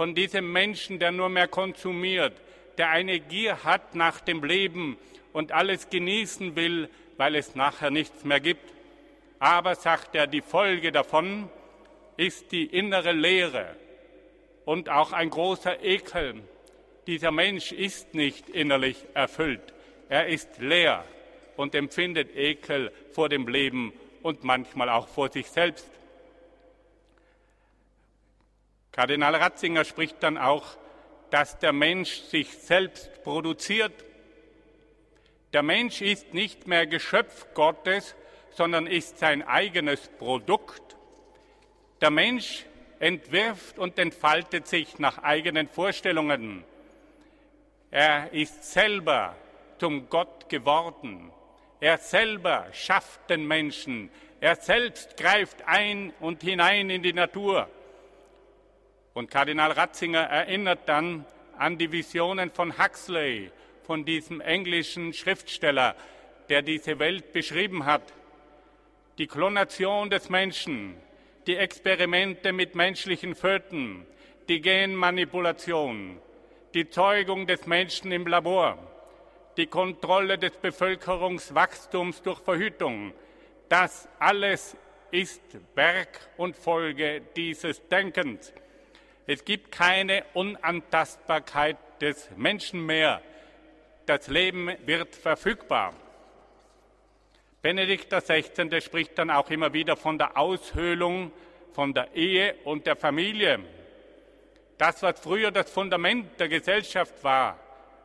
von 0.00 0.14
diesem 0.14 0.50
Menschen, 0.50 0.98
der 0.98 1.12
nur 1.12 1.28
mehr 1.28 1.46
konsumiert, 1.46 2.32
der 2.78 2.88
eine 2.88 3.20
Gier 3.20 3.64
hat 3.64 3.94
nach 3.94 4.22
dem 4.22 4.42
Leben 4.42 4.96
und 5.34 5.52
alles 5.52 5.90
genießen 5.90 6.56
will, 6.56 6.88
weil 7.18 7.34
es 7.34 7.54
nachher 7.54 7.90
nichts 7.90 8.24
mehr 8.24 8.40
gibt. 8.40 8.64
Aber, 9.40 9.74
sagt 9.74 10.14
er, 10.14 10.26
die 10.26 10.40
Folge 10.40 10.90
davon 10.90 11.50
ist 12.16 12.50
die 12.50 12.64
innere 12.64 13.12
Leere 13.12 13.76
und 14.64 14.88
auch 14.88 15.12
ein 15.12 15.28
großer 15.28 15.84
Ekel. 15.84 16.36
Dieser 17.06 17.30
Mensch 17.30 17.70
ist 17.70 18.14
nicht 18.14 18.48
innerlich 18.48 19.04
erfüllt. 19.12 19.74
Er 20.08 20.28
ist 20.28 20.62
leer 20.62 21.04
und 21.58 21.74
empfindet 21.74 22.34
Ekel 22.34 22.90
vor 23.12 23.28
dem 23.28 23.46
Leben 23.46 23.92
und 24.22 24.44
manchmal 24.44 24.88
auch 24.88 25.08
vor 25.08 25.30
sich 25.30 25.50
selbst. 25.50 25.99
Kardinal 28.92 29.34
Ratzinger 29.36 29.84
spricht 29.84 30.22
dann 30.22 30.36
auch, 30.36 30.76
dass 31.30 31.58
der 31.58 31.72
Mensch 31.72 32.22
sich 32.22 32.52
selbst 32.58 33.22
produziert. 33.22 33.92
Der 35.52 35.62
Mensch 35.62 36.00
ist 36.00 36.34
nicht 36.34 36.66
mehr 36.66 36.86
Geschöpf 36.86 37.46
Gottes, 37.54 38.16
sondern 38.50 38.86
ist 38.86 39.18
sein 39.18 39.46
eigenes 39.46 40.08
Produkt. 40.18 40.96
Der 42.00 42.10
Mensch 42.10 42.64
entwirft 42.98 43.78
und 43.78 43.98
entfaltet 43.98 44.66
sich 44.66 44.98
nach 44.98 45.18
eigenen 45.22 45.68
Vorstellungen. 45.68 46.64
Er 47.90 48.32
ist 48.32 48.72
selber 48.72 49.36
zum 49.78 50.08
Gott 50.08 50.48
geworden. 50.48 51.32
Er 51.80 51.98
selber 51.98 52.66
schafft 52.72 53.30
den 53.30 53.46
Menschen. 53.46 54.10
Er 54.40 54.56
selbst 54.56 55.16
greift 55.16 55.66
ein 55.66 56.12
und 56.20 56.42
hinein 56.42 56.90
in 56.90 57.02
die 57.02 57.12
Natur. 57.12 57.68
Und 59.20 59.30
Kardinal 59.30 59.72
Ratzinger 59.72 60.22
erinnert 60.22 60.88
dann 60.88 61.26
an 61.58 61.76
die 61.76 61.92
Visionen 61.92 62.50
von 62.50 62.78
Huxley, 62.78 63.50
von 63.82 64.06
diesem 64.06 64.40
englischen 64.40 65.12
Schriftsteller, 65.12 65.94
der 66.48 66.62
diese 66.62 66.98
Welt 66.98 67.34
beschrieben 67.34 67.84
hat. 67.84 68.14
Die 69.18 69.26
Klonation 69.26 70.08
des 70.08 70.30
Menschen, 70.30 70.96
die 71.46 71.56
Experimente 71.56 72.54
mit 72.54 72.74
menschlichen 72.74 73.34
Föten, 73.34 74.06
die 74.48 74.62
Genmanipulation, 74.62 76.18
die 76.72 76.88
Zeugung 76.88 77.46
des 77.46 77.66
Menschen 77.66 78.12
im 78.12 78.26
Labor, 78.26 78.78
die 79.58 79.66
Kontrolle 79.66 80.38
des 80.38 80.52
Bevölkerungswachstums 80.52 82.22
durch 82.22 82.40
Verhütung, 82.40 83.12
das 83.68 84.08
alles 84.18 84.78
ist 85.10 85.42
Werk 85.74 86.30
und 86.38 86.56
Folge 86.56 87.20
dieses 87.36 87.86
Denkens. 87.86 88.54
Es 89.32 89.44
gibt 89.44 89.70
keine 89.70 90.24
Unantastbarkeit 90.34 91.76
des 92.00 92.30
Menschen 92.36 92.84
mehr. 92.84 93.22
Das 94.04 94.26
Leben 94.26 94.72
wird 94.86 95.14
verfügbar. 95.14 95.94
Benedikt 97.62 98.12
XVI. 98.12 98.80
spricht 98.80 99.16
dann 99.16 99.30
auch 99.30 99.48
immer 99.50 99.72
wieder 99.72 99.96
von 99.96 100.18
der 100.18 100.36
Aushöhlung 100.36 101.30
von 101.74 101.94
der 101.94 102.12
Ehe 102.12 102.56
und 102.64 102.88
der 102.88 102.96
Familie. 102.96 103.60
Das, 104.78 105.00
was 105.00 105.20
früher 105.20 105.52
das 105.52 105.70
Fundament 105.70 106.40
der 106.40 106.48
Gesellschaft 106.48 107.22
war, 107.22 107.56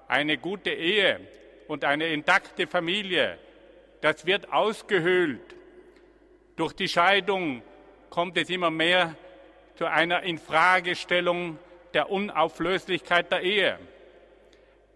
eine 0.08 0.38
gute 0.38 0.70
Ehe 0.70 1.22
und 1.68 1.86
eine 1.86 2.06
intakte 2.10 2.68
Familie, 2.68 3.40
das 4.00 4.28
wird 4.28 4.54
ausgehöhlt. 4.54 5.56
Durch 6.56 6.74
die 6.74 6.88
Scheidung 6.88 7.64
kommt 8.12 8.38
es 8.38 8.52
immer 8.52 8.70
mehr 8.70 9.16
zu 9.76 9.86
einer 9.86 10.24
Infragestellung 10.24 11.60
der 11.94 12.10
Unauflöslichkeit 12.10 13.32
der 13.32 13.42
Ehe. 13.42 13.80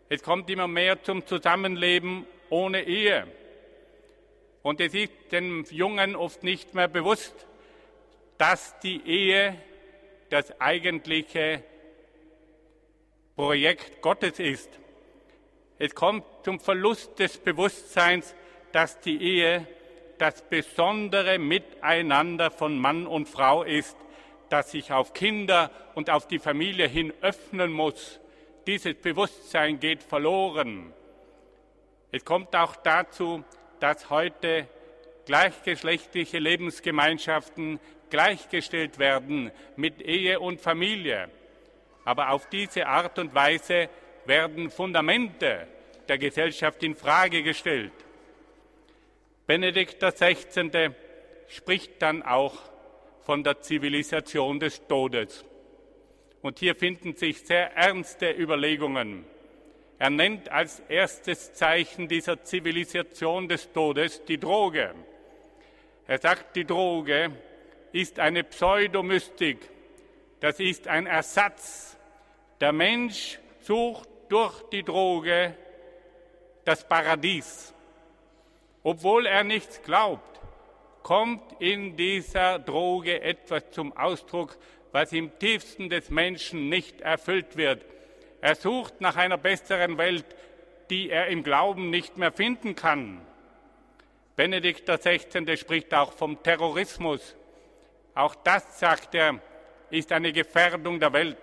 Es 0.10 0.24
kommt 0.24 0.50
immer 0.50 0.68
mehr 0.68 1.04
zum 1.04 1.26
Zusammenleben 1.26 2.26
ohne 2.50 2.84
Ehe. 2.84 3.28
Und 4.64 4.82
es 4.82 4.94
ist 4.94 5.12
den 5.32 5.66
Jungen 5.70 6.16
oft 6.16 6.44
nicht 6.44 6.74
mehr 6.74 6.88
bewusst, 6.88 7.48
dass 8.38 8.80
die 8.80 9.06
Ehe 9.06 9.56
das 10.30 10.60
eigentliche 10.60 11.64
Projekt 13.36 14.02
Gottes 14.02 14.40
ist. 14.40 14.70
Es 15.78 15.96
kommt 15.96 16.26
zum 16.44 16.60
Verlust 16.60 17.20
des 17.20 17.38
Bewusstseins, 17.38 18.36
dass 18.72 19.00
die 19.00 19.22
Ehe 19.22 19.68
das 20.18 20.42
besondere 20.42 21.40
Miteinander 21.40 22.52
von 22.52 22.78
Mann 22.78 23.08
und 23.08 23.30
Frau 23.30 23.64
ist, 23.64 23.96
das 24.50 24.72
sich 24.72 24.92
auf 24.92 25.14
Kinder 25.14 25.72
und 25.96 26.10
auf 26.10 26.28
die 26.28 26.40
Familie 26.40 26.88
hin 26.88 27.14
öffnen 27.22 27.72
muss. 27.72 28.20
Dieses 28.68 28.96
Bewusstsein 28.96 29.80
geht 29.80 30.04
verloren. 30.04 30.94
Es 32.12 32.26
kommt 32.26 32.56
auch 32.56 32.76
dazu, 32.76 33.44
dass 33.80 34.10
heute 34.10 34.68
gleichgeschlechtliche 35.26 36.40
Lebensgemeinschaften 36.40 37.80
gleichgestellt 38.10 38.98
werden 38.98 39.52
mit 39.76 40.02
Ehe 40.02 40.40
und 40.40 40.60
Familie. 40.60 41.30
Aber 42.06 42.32
auf 42.32 42.50
diese 42.50 42.88
Art 42.88 43.20
und 43.20 43.36
Weise 43.36 43.90
werden 44.26 44.72
Fundamente 44.72 45.68
der 46.08 46.18
Gesellschaft 46.18 46.82
in 46.84 46.96
Frage 46.96 47.44
gestellt. 47.44 47.94
Benedikt 49.46 50.00
XVI. 50.04 50.92
spricht 51.48 52.02
dann 52.02 52.24
auch 52.24 52.56
von 53.30 53.44
der 53.44 53.62
Zivilisation 53.62 54.60
des 54.60 54.88
Todes. 54.88 55.46
Und 56.42 56.58
hier 56.58 56.74
finden 56.74 57.16
sich 57.16 57.42
sehr 57.42 57.76
ernste 57.76 58.32
Überlegungen. 58.32 59.24
Er 60.00 60.10
nennt 60.10 60.50
als 60.50 60.80
erstes 60.90 61.54
Zeichen 61.54 62.08
dieser 62.08 62.44
Zivilisation 62.44 63.48
des 63.48 63.72
Todes 63.72 64.26
die 64.26 64.40
Droge. 64.40 64.96
Er 66.08 66.18
sagt, 66.18 66.56
die 66.56 66.66
Droge 66.66 67.30
ist 67.92 68.20
eine 68.20 68.44
Pseudomystik. 68.44 69.60
Das 70.40 70.60
ist 70.60 70.88
ein 70.88 71.06
Ersatz. 71.06 71.98
Der 72.60 72.72
Mensch 72.72 73.38
sucht 73.60 74.10
durch 74.30 74.60
die 74.72 74.82
Droge 74.82 75.56
das 76.66 76.84
Paradies. 76.84 77.76
Obwohl 78.82 79.28
er 79.28 79.44
nichts 79.44 79.84
glaubt, 79.84 80.39
kommt 81.04 81.60
in 81.60 81.96
dieser 81.96 82.60
Droge 82.60 83.22
etwas 83.22 83.72
zum 83.72 83.96
Ausdruck, 83.96 84.58
was 84.92 85.14
im 85.14 85.38
tiefsten 85.40 85.90
des 85.90 86.10
Menschen 86.10 86.70
nicht 86.70 87.02
erfüllt 87.02 87.58
wird. 87.58 87.84
Er 88.42 88.56
sucht 88.56 89.02
nach 89.02 89.16
einer 89.16 89.38
besseren 89.38 89.98
Welt, 89.98 90.26
die 90.90 91.10
er 91.10 91.28
im 91.28 91.44
Glauben 91.44 91.90
nicht 91.90 92.18
mehr 92.18 92.32
finden 92.32 92.76
kann. 92.76 93.22
Benedikt 94.36 94.90
XVI. 94.90 95.58
spricht 95.58 95.94
auch 95.94 96.14
vom 96.14 96.42
Terrorismus. 96.42 97.36
Auch 98.16 98.36
das, 98.36 98.80
sagt 98.80 99.14
er, 99.14 99.40
ist 99.90 100.12
eine 100.12 100.32
Gefährdung 100.32 101.00
der 101.00 101.14
Welt. 101.14 101.38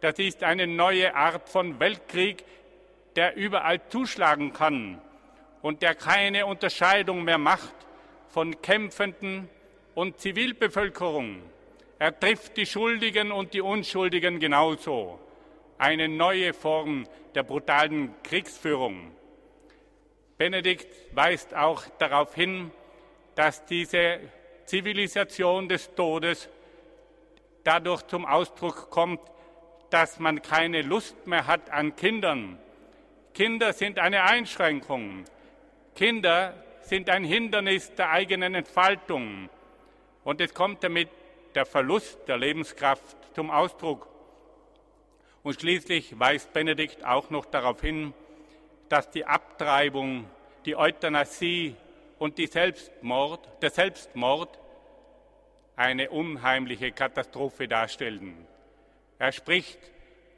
Das 0.00 0.18
ist 0.18 0.42
eine 0.42 0.66
neue 0.66 1.14
Art 1.14 1.48
von 1.48 1.80
Weltkrieg, 1.80 2.44
der 3.16 3.36
überall 3.36 3.80
zuschlagen 3.88 4.52
kann 4.52 5.00
und 5.62 5.82
der 5.82 5.94
keine 5.94 6.46
Unterscheidung 6.46 7.24
mehr 7.24 7.38
macht 7.38 7.74
von 8.30 8.60
Kämpfenden 8.62 9.48
und 9.94 10.18
Zivilbevölkerung. 10.20 11.42
Er 11.98 12.18
trifft 12.18 12.56
die 12.56 12.66
Schuldigen 12.66 13.32
und 13.32 13.52
die 13.52 13.60
Unschuldigen 13.60 14.40
genauso 14.40 15.18
eine 15.78 16.08
neue 16.08 16.52
Form 16.52 17.06
der 17.34 17.42
brutalen 17.42 18.14
Kriegsführung. 18.22 19.12
Benedikt 20.36 20.86
weist 21.14 21.54
auch 21.54 21.84
darauf 21.98 22.34
hin, 22.34 22.70
dass 23.34 23.64
diese 23.64 24.20
Zivilisation 24.66 25.68
des 25.68 25.94
Todes 25.94 26.48
dadurch 27.64 28.06
zum 28.06 28.26
Ausdruck 28.26 28.90
kommt, 28.90 29.20
dass 29.90 30.18
man 30.18 30.42
keine 30.42 30.82
Lust 30.82 31.26
mehr 31.26 31.46
hat 31.46 31.70
an 31.70 31.96
Kindern. 31.96 32.58
Kinder 33.34 33.72
sind 33.72 33.98
eine 33.98 34.22
Einschränkung. 34.24 35.24
Kinder 35.94 36.54
sind 36.90 37.08
ein 37.08 37.22
Hindernis 37.22 37.94
der 37.94 38.10
eigenen 38.10 38.56
Entfaltung. 38.56 39.48
Und 40.24 40.40
es 40.40 40.52
kommt 40.52 40.82
damit 40.82 41.08
der 41.54 41.64
Verlust 41.64 42.18
der 42.26 42.36
Lebenskraft 42.36 43.16
zum 43.32 43.48
Ausdruck. 43.50 44.08
Und 45.44 45.58
schließlich 45.58 46.18
weist 46.18 46.52
Benedikt 46.52 47.04
auch 47.04 47.30
noch 47.30 47.46
darauf 47.46 47.80
hin, 47.80 48.12
dass 48.88 49.08
die 49.08 49.24
Abtreibung, 49.24 50.28
die 50.66 50.76
Euthanasie 50.76 51.76
und 52.18 52.38
die 52.38 52.48
Selbstmord, 52.48 53.48
der 53.62 53.70
Selbstmord 53.70 54.58
eine 55.76 56.10
unheimliche 56.10 56.90
Katastrophe 56.90 57.68
darstellen. 57.68 58.34
Er 59.18 59.30
spricht 59.30 59.78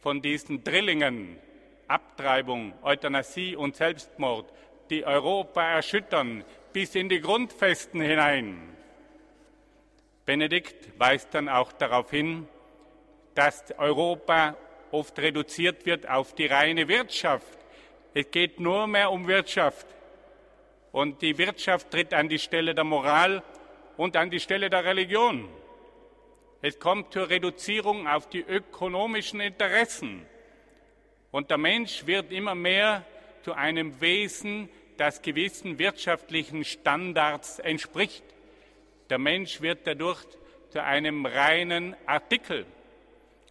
von 0.03 0.21
diesen 0.21 0.63
Drillingen, 0.63 1.39
Abtreibung, 1.89 2.75
Euthanasie 2.83 3.57
und 3.57 3.75
Selbstmord, 3.75 4.53
die 4.93 5.07
Europa 5.07 5.63
erschüttern 5.63 6.45
bis 6.75 6.95
in 6.95 7.09
die 7.09 7.21
Grundfesten 7.21 8.03
hinein. 8.03 8.77
Benedikt 10.27 10.99
weist 10.99 11.33
dann 11.33 11.49
auch 11.49 11.73
darauf 11.73 12.11
hin, 12.11 12.47
dass 13.35 13.73
Europa 13.79 14.55
oft 14.91 15.19
reduziert 15.19 15.87
wird 15.87 16.07
auf 16.09 16.35
die 16.35 16.45
reine 16.45 16.87
Wirtschaft. 16.89 17.59
Es 18.13 18.31
geht 18.31 18.61
nur 18.61 18.87
mehr 18.87 19.11
um 19.11 19.27
Wirtschaft. 19.27 19.87
Und 20.93 21.23
die 21.23 21.39
Wirtschaft 21.39 21.91
tritt 21.91 22.13
an 22.13 22.29
die 22.29 22.39
Stelle 22.39 22.75
der 22.75 22.85
Moral 22.85 23.43
und 23.97 24.15
an 24.15 24.31
die 24.31 24.41
Stelle 24.41 24.69
der 24.69 24.85
Religion. 24.85 25.49
Es 26.61 26.79
kommt 26.79 27.15
zur 27.15 27.31
Reduzierung 27.31 28.07
auf 28.07 28.29
die 28.29 28.43
ökonomischen 28.43 29.41
Interessen. 29.41 30.27
Und 31.31 31.51
der 31.51 31.59
Mensch 31.59 32.07
wird 32.07 32.31
immer 32.31 32.55
mehr 32.55 33.07
zu 33.43 33.55
einem 33.55 34.01
Wesen, 34.01 34.69
das 35.03 35.21
gewissen 35.21 35.81
wirtschaftlichen 35.81 36.65
Standards 36.65 37.59
entspricht. 37.59 38.23
Der 39.11 39.19
Mensch 39.19 39.61
wird 39.61 39.85
dadurch 39.85 40.25
zu 40.71 40.81
einem 40.81 41.27
reinen 41.27 41.97
Artikel 42.07 42.67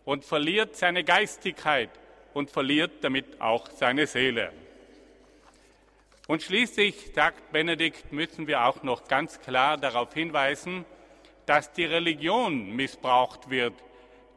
und 0.05 0.23
verliert 0.23 0.77
seine 0.77 1.03
Geistigkeit 1.03 1.89
und 2.33 2.49
verliert 2.49 3.03
damit 3.03 3.41
auch 3.41 3.69
seine 3.69 4.07
Seele. 4.07 4.53
Und 6.25 6.41
schließlich, 6.41 7.11
sagt 7.13 7.51
Benedikt, 7.51 8.13
müssen 8.13 8.47
wir 8.47 8.65
auch 8.65 8.81
noch 8.83 9.09
ganz 9.09 9.41
klar 9.41 9.75
darauf 9.75 10.13
hinweisen, 10.13 10.85
dass 11.45 11.73
die 11.73 11.83
Religion 11.83 12.73
missbraucht 12.77 13.49
wird. 13.49 13.73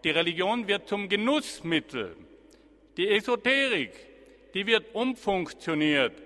Die 0.02 0.10
Religion 0.10 0.66
wird 0.66 0.88
zum 0.88 1.08
Genussmittel. 1.08 2.16
Die 2.96 3.08
Esoterik, 3.08 3.92
die 4.52 4.66
wird 4.66 4.92
umfunktioniert. 4.96 6.23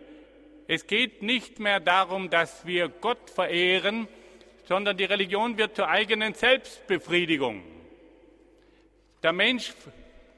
Es 0.71 0.87
geht 0.87 1.23
nicht 1.23 1.61
mehr 1.61 1.81
darum, 1.81 2.29
dass 2.29 2.67
wir 2.67 2.91
Gott 2.91 3.31
verehren, 3.31 4.07
sondern 4.67 4.99
die 4.99 5.07
Religion 5.07 5.57
wird 5.57 5.75
zur 5.75 5.89
eigenen 5.89 6.35
Selbstbefriedigung. 6.35 7.63
Der 9.23 9.33
Mensch 9.33 9.73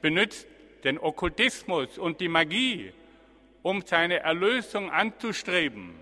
benutzt 0.01 0.47
den 0.85 0.97
Okkultismus 0.99 1.97
und 1.97 2.21
die 2.21 2.29
Magie, 2.29 2.93
um 3.61 3.81
seine 3.85 4.21
Erlösung 4.21 4.89
anzustreben. 4.89 5.99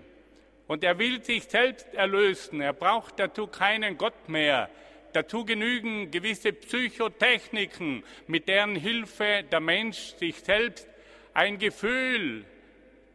Und 0.68 0.84
er 0.84 1.00
will 1.00 1.24
sich 1.24 1.46
selbst 1.46 1.92
erlösen. 1.92 2.60
Er 2.60 2.72
braucht 2.72 3.18
dazu 3.18 3.48
keinen 3.48 3.98
Gott 3.98 4.28
mehr. 4.28 4.70
Dazu 5.12 5.44
genügen 5.44 6.12
gewisse 6.12 6.52
Psychotechniken, 6.52 8.04
mit 8.28 8.46
deren 8.46 8.76
Hilfe 8.76 9.42
der 9.50 9.58
Mensch 9.58 10.14
sich 10.18 10.36
selbst 10.36 10.86
ein 11.34 11.58
Gefühl 11.58 12.44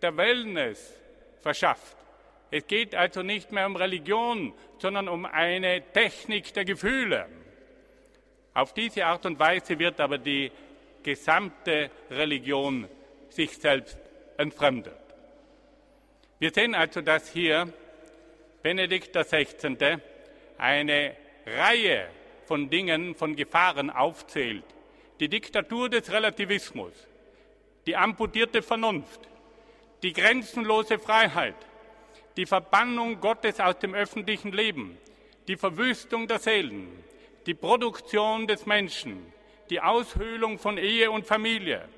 der 0.01 0.17
Wellness 0.17 1.04
verschafft. 1.45 1.95
Es 2.49 2.65
geht 2.65 2.95
also 2.95 3.21
nicht 3.21 3.51
mehr 3.51 3.67
um 3.67 3.75
Religion, 3.75 4.51
sondern 4.79 5.07
um 5.07 5.25
eine 5.25 5.83
Technik 5.93 6.51
der 6.55 6.65
Gefühle. 6.65 7.27
Auf 8.55 8.73
diese 8.73 9.05
Art 9.05 9.27
und 9.27 9.37
Weise 9.37 9.77
wird 9.77 9.99
aber 9.99 10.17
die 10.17 10.51
gesamte 11.03 11.91
Religion 12.09 12.87
sich 13.29 13.51
selbst 13.57 13.99
entfremdet. 14.37 14.97
Wir 16.39 16.51
sehen 16.51 16.73
also, 16.73 17.01
dass 17.01 17.31
hier 17.31 17.71
Benedikt 18.63 19.15
XVI. 19.15 19.99
eine 20.57 21.15
Reihe 21.45 22.07
von 22.47 22.71
Dingen, 22.71 23.13
von 23.13 23.35
Gefahren 23.35 23.91
aufzählt. 23.91 24.65
Die 25.19 25.29
Diktatur 25.29 25.89
des 25.89 26.11
Relativismus, 26.11 26.93
die 27.85 27.95
amputierte 27.95 28.63
Vernunft, 28.63 29.29
die 30.05 30.13
grenzenlose 30.13 30.99
Freiheit, 30.99 31.55
die 32.37 32.45
Verbannung 32.45 33.19
Gottes 33.19 33.59
aus 33.59 33.79
dem 33.79 33.95
öffentlichen 33.95 34.51
Leben, 34.51 34.99
die 35.47 35.57
Verwüstung 35.57 36.27
der 36.27 36.37
Seelen, 36.37 37.03
die 37.47 37.55
Produktion 37.55 38.45
des 38.45 38.67
Menschen, 38.67 39.33
die 39.71 39.81
Aushöhlung 39.81 40.59
von 40.59 40.77
Ehe 40.77 41.09
und 41.09 41.25
Familie, 41.25 41.89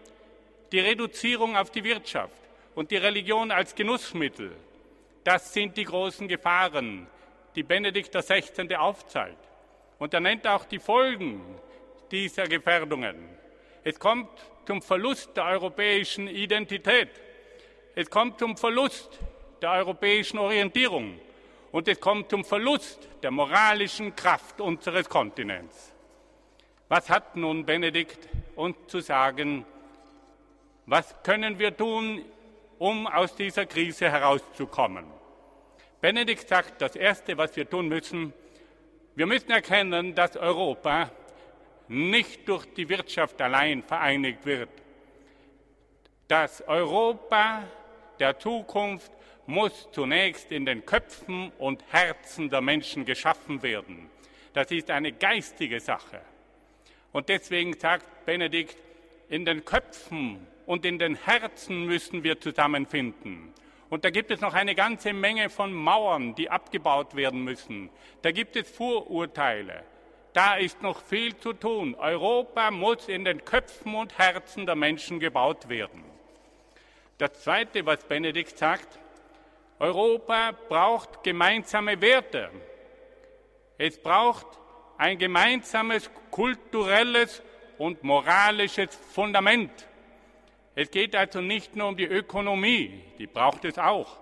die 0.71 0.79
Reduzierung 0.79 1.57
auf 1.57 1.69
die 1.69 1.83
Wirtschaft 1.83 2.39
und 2.75 2.91
die 2.91 2.95
Religion 2.95 3.51
als 3.51 3.75
Genussmittel, 3.75 4.55
das 5.25 5.51
sind 5.53 5.75
die 5.75 5.83
großen 5.83 6.29
Gefahren, 6.29 7.07
die 7.55 7.63
Benedikt 7.63 8.15
XVI. 8.15 8.73
aufzeigt. 8.77 9.49
Und 9.99 10.13
er 10.13 10.21
nennt 10.21 10.47
auch 10.47 10.63
die 10.63 10.79
Folgen 10.79 11.41
dieser 12.09 12.47
Gefährdungen. 12.47 13.17
Es 13.83 13.99
kommt 13.99 14.29
zum 14.65 14.81
Verlust 14.81 15.35
der 15.35 15.43
europäischen 15.43 16.29
Identität. 16.29 17.09
Es 17.99 18.11
kommt 18.11 18.37
zum 18.37 18.55
Verlust 18.55 19.17
der 19.59 19.71
europäischen 19.71 20.37
Orientierung. 20.37 21.19
Und 21.71 21.87
es 21.87 21.99
kommt 21.99 22.29
zum 22.29 22.45
Verlust 22.45 23.09
der 23.23 23.31
moralischen 23.31 24.15
Kraft 24.15 24.61
unseres 24.61 25.09
Kontinents. 25.09 25.95
Was 26.89 27.09
hat 27.09 27.35
nun 27.35 27.65
Benedikt 27.65 28.29
uns 28.55 28.75
zu 28.85 28.99
sagen? 28.99 29.65
Was 30.85 31.23
können 31.23 31.57
wir 31.57 31.75
tun, 31.75 32.23
um 32.77 33.07
aus 33.07 33.35
dieser 33.35 33.65
Krise 33.65 34.11
herauszukommen? 34.11 35.05
Benedikt 35.99 36.47
sagt, 36.47 36.79
das 36.79 36.95
Erste, 36.95 37.35
was 37.35 37.55
wir 37.55 37.67
tun 37.67 37.87
müssen, 37.87 38.31
wir 39.15 39.25
müssen 39.25 39.49
erkennen, 39.49 40.13
dass 40.13 40.37
Europa 40.37 41.09
nicht 41.87 42.47
durch 42.47 42.71
die 42.75 42.87
Wirtschaft 42.89 43.41
allein 43.41 43.81
vereinigt 43.81 44.45
wird. 44.45 44.69
Das 46.27 46.61
Europa 46.67 47.63
der 48.19 48.39
Zukunft 48.39 49.11
muss 49.45 49.89
zunächst 49.91 50.51
in 50.51 50.65
den 50.65 50.85
Köpfen 50.85 51.51
und 51.57 51.83
Herzen 51.89 52.49
der 52.49 52.61
Menschen 52.61 53.05
geschaffen 53.05 53.63
werden. 53.63 54.09
Das 54.53 54.71
ist 54.71 54.91
eine 54.91 55.13
geistige 55.13 55.79
Sache. 55.79 56.21
Und 57.11 57.29
deswegen 57.29 57.77
sagt 57.79 58.25
Benedikt, 58.25 58.77
in 59.29 59.45
den 59.45 59.63
Köpfen 59.65 60.45
und 60.65 60.85
in 60.85 60.99
den 60.99 61.15
Herzen 61.15 61.85
müssen 61.85 62.23
wir 62.23 62.39
zusammenfinden. 62.39 63.53
Und 63.89 64.03
da 64.03 64.09
gibt 64.09 64.31
es 64.31 64.41
noch 64.41 64.53
eine 64.53 64.75
ganze 64.75 65.13
Menge 65.13 65.49
von 65.49 65.73
Mauern, 65.73 66.35
die 66.35 66.49
abgebaut 66.49 67.15
werden 67.15 67.43
müssen. 67.43 67.89
Da 68.21 68.31
gibt 68.31 68.55
es 68.57 68.69
Vorurteile. 68.69 69.83
Da 70.33 70.55
ist 70.55 70.81
noch 70.81 71.01
viel 71.01 71.37
zu 71.37 71.53
tun. 71.53 71.95
Europa 71.95 72.69
muss 72.69 73.07
in 73.07 73.23
den 73.23 73.45
Köpfen 73.45 73.95
und 73.95 74.17
Herzen 74.17 74.65
der 74.65 74.75
Menschen 74.75 75.19
gebaut 75.19 75.69
werden. 75.69 76.03
Das 77.17 77.33
Zweite, 77.33 77.83
was 77.83 78.03
Benedikt 78.03 78.55
sagt, 78.55 78.99
Europa 79.79 80.51
braucht 80.69 81.23
gemeinsame 81.23 81.99
Werte. 81.99 82.51
Es 83.79 83.97
braucht 83.97 84.45
ein 84.99 85.17
gemeinsames 85.17 86.11
kulturelles 86.29 87.41
und 87.79 88.03
moralisches 88.03 88.95
Fundament. 88.95 89.71
Es 90.75 90.91
geht 90.91 91.15
also 91.15 91.41
nicht 91.41 91.75
nur 91.75 91.87
um 91.87 91.97
die 91.97 92.05
Ökonomie, 92.05 93.03
die 93.17 93.25
braucht 93.25 93.65
es 93.65 93.79
auch, 93.79 94.19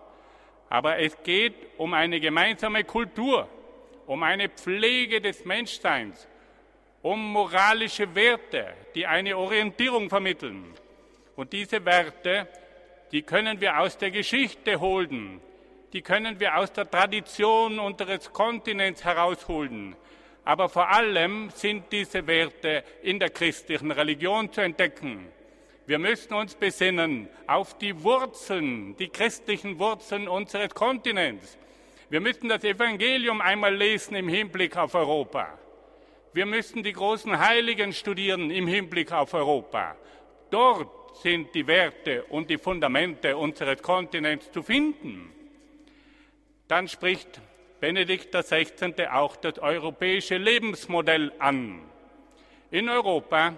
aber 0.70 1.00
es 1.00 1.22
geht 1.24 1.56
um 1.78 1.94
eine 1.94 2.22
gemeinsame 2.22 2.86
Kultur, 2.86 3.50
um 4.08 4.24
eine 4.24 4.48
Pflege 4.48 5.20
des 5.20 5.44
Menschseins, 5.44 6.30
um 7.02 7.34
moralische 7.34 8.16
Werte, 8.16 8.74
die 8.94 9.06
eine 9.06 9.38
Orientierung 9.38 10.10
vermitteln. 10.10 10.74
Und 11.36 11.52
diese 11.52 11.84
Werte 11.84 12.48
die 13.12 13.22
können 13.22 13.62
wir 13.62 13.80
aus 13.80 13.98
der 13.98 14.12
Geschichte 14.12 14.80
holen, 14.80 15.42
die 15.94 16.02
können 16.02 16.40
wir 16.40 16.58
aus 16.58 16.74
der 16.74 16.90
Tradition 16.90 17.80
unseres 17.80 18.32
Kontinents 18.34 19.04
herausholen. 19.04 19.96
Aber 20.44 20.70
vor 20.70 20.90
allem 20.90 21.50
sind 21.50 21.92
diese 21.92 22.28
Werte 22.28 22.84
in 23.02 23.20
der 23.20 23.30
christlichen 23.30 23.92
Religion 23.92 24.52
zu 24.52 24.62
entdecken. 24.62 25.28
Wir 25.88 26.00
müssen 26.00 26.34
uns 26.34 26.56
besinnen 26.56 27.30
auf 27.48 27.78
die 27.78 28.04
Wurzeln, 28.04 28.96
die 28.98 29.10
christlichen 29.10 29.80
Wurzeln 29.80 30.28
unseres 30.28 30.74
Kontinents. 30.74 31.58
Wir 32.10 32.22
müssen 32.22 32.50
das 32.50 32.64
Evangelium 32.64 33.42
einmal 33.42 33.76
lesen 33.76 34.16
im 34.16 34.28
Hinblick 34.28 34.78
auf 34.78 34.96
Europa. 34.96 35.58
Wir 36.34 36.46
müssen 36.46 36.84
die 36.84 36.94
großen 36.94 37.40
Heiligen 37.40 37.94
studieren 37.94 38.52
im 38.52 38.68
Hinblick 38.68 39.12
auf 39.12 39.34
Europa. 39.34 39.96
Dort 40.50 40.90
sind 41.22 41.54
die 41.56 41.68
Werte 41.68 42.24
und 42.26 42.50
die 42.50 42.58
Fundamente 42.58 43.38
unseres 43.38 43.82
Kontinents 43.82 44.52
zu 44.52 44.64
finden. 44.64 45.32
Dann 46.68 46.88
spricht 46.88 47.42
Benedikt 47.80 48.34
XVI. 48.34 49.08
auch 49.12 49.36
das 49.36 49.60
europäische 49.60 50.38
Lebensmodell 50.38 51.32
an. 51.40 51.82
In 52.72 52.90
Europa 52.90 53.54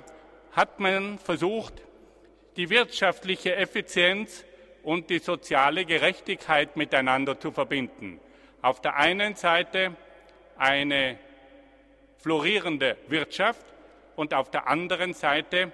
hat 0.52 0.80
man 0.80 1.18
versucht, 1.20 1.74
die 2.56 2.70
wirtschaftliche 2.70 3.56
Effizienz 3.56 4.44
und 4.84 5.10
die 5.10 5.20
soziale 5.20 5.86
Gerechtigkeit 5.86 6.76
miteinander 6.76 7.40
zu 7.40 7.52
verbinden. 7.52 8.20
Auf 8.62 8.82
der 8.82 8.96
einen 8.96 9.36
Seite 9.36 9.96
eine 10.58 11.20
florierende 12.18 12.98
Wirtschaft 13.08 13.66
und 14.16 14.34
auf 14.34 14.50
der 14.50 14.68
anderen 14.68 15.14
Seite 15.14 15.72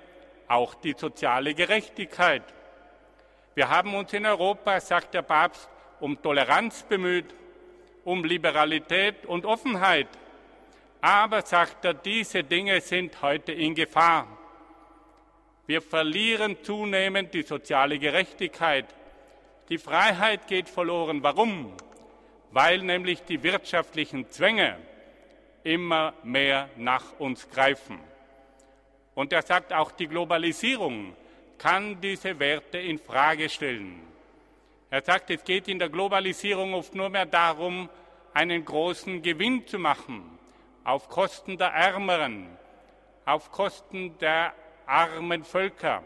auch 0.47 0.75
die 0.75 0.93
soziale 0.97 1.53
Gerechtigkeit. 1.53 2.43
Wir 3.56 3.69
haben 3.69 3.93
uns 3.95 4.13
in 4.13 4.25
Europa, 4.25 4.79
sagt 4.79 5.13
der 5.13 5.21
Papst, 5.21 5.69
um 5.99 6.21
Toleranz 6.21 6.84
bemüht, 6.84 7.34
um 8.03 8.23
Liberalität 8.23 9.25
und 9.25 9.45
Offenheit. 9.45 10.08
Aber, 11.01 11.41
sagt 11.41 11.86
er, 11.86 11.93
diese 11.93 12.43
Dinge 12.43 12.82
sind 12.82 13.21
heute 13.21 13.51
in 13.51 13.75
Gefahr. 13.75 14.27
Wir 15.65 15.82
verlieren 15.82 16.58
zunehmend 16.63 17.34
die 17.34 17.43
soziale 17.43 17.99
Gerechtigkeit. 17.99 18.86
Die 19.69 19.77
Freiheit 19.77 20.47
geht 20.47 20.67
verloren. 20.67 21.23
Warum? 21.23 21.73
Weil 22.51 22.79
nämlich 22.79 23.23
die 23.23 23.43
wirtschaftlichen 23.43 24.29
Zwänge 24.29 24.77
immer 25.63 26.13
mehr 26.23 26.69
nach 26.75 27.17
uns 27.19 27.49
greifen. 27.49 27.99
Und 29.15 29.32
er 29.32 29.43
sagt 29.43 29.71
auch, 29.73 29.91
die 29.91 30.08
Globalisierung 30.08 31.15
kann 31.58 32.02
diese 32.02 32.39
Werte 32.39 32.78
in 32.78 32.99
Frage 32.99 33.49
stellen. 33.49 34.02
Er 34.89 35.02
sagt, 35.02 35.30
es 35.30 35.43
geht 35.43 35.67
in 35.67 35.80
der 35.80 35.89
Globalisierung 35.89 36.73
oft 36.73 36.93
nur 36.95 37.10
mehr 37.10 37.26
darum, 37.26 37.89
einen 38.34 38.65
großen 38.65 39.21
Gewinn 39.21 39.65
zu 39.67 39.80
machen, 39.80 40.38
auf 40.84 41.10
Kosten 41.10 41.58
der 41.58 41.69
Ärmeren, 41.69 42.47
auf 43.26 43.52
Kosten 43.52 44.17
der 44.17 44.54
armen 44.86 45.43
Völker, 45.43 46.04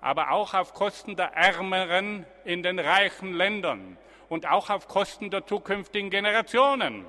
aber 0.00 0.32
auch 0.32 0.54
auf 0.54 0.74
Kosten 0.74 1.16
der 1.16 1.32
Ärmeren 1.34 2.26
in 2.44 2.62
den 2.62 2.78
reichen 2.78 3.34
Ländern 3.34 3.96
und 4.28 4.46
auch 4.46 4.70
auf 4.70 4.88
Kosten 4.88 5.30
der 5.30 5.46
zukünftigen 5.46 6.10
Generationen. 6.10 7.06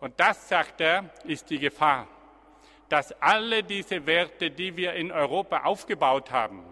Und 0.00 0.18
das, 0.20 0.48
sagt 0.48 0.80
er, 0.80 1.10
ist 1.24 1.50
die 1.50 1.58
Gefahr 1.58 2.06
dass 2.94 3.10
alle 3.20 3.64
diese 3.64 4.06
Werte, 4.06 4.52
die 4.52 4.76
wir 4.76 4.92
in 4.92 5.10
Europa 5.10 5.64
aufgebaut 5.64 6.30
haben, 6.30 6.62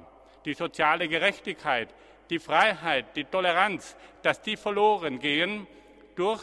die 0.44 0.54
soziale 0.54 1.08
Gerechtigkeit, 1.08 1.92
die 2.30 2.38
Freiheit, 2.38 3.16
die 3.16 3.24
Toleranz, 3.24 3.96
dass 4.22 4.40
die 4.40 4.56
verloren 4.56 5.18
gehen 5.18 5.66
durch 6.14 6.40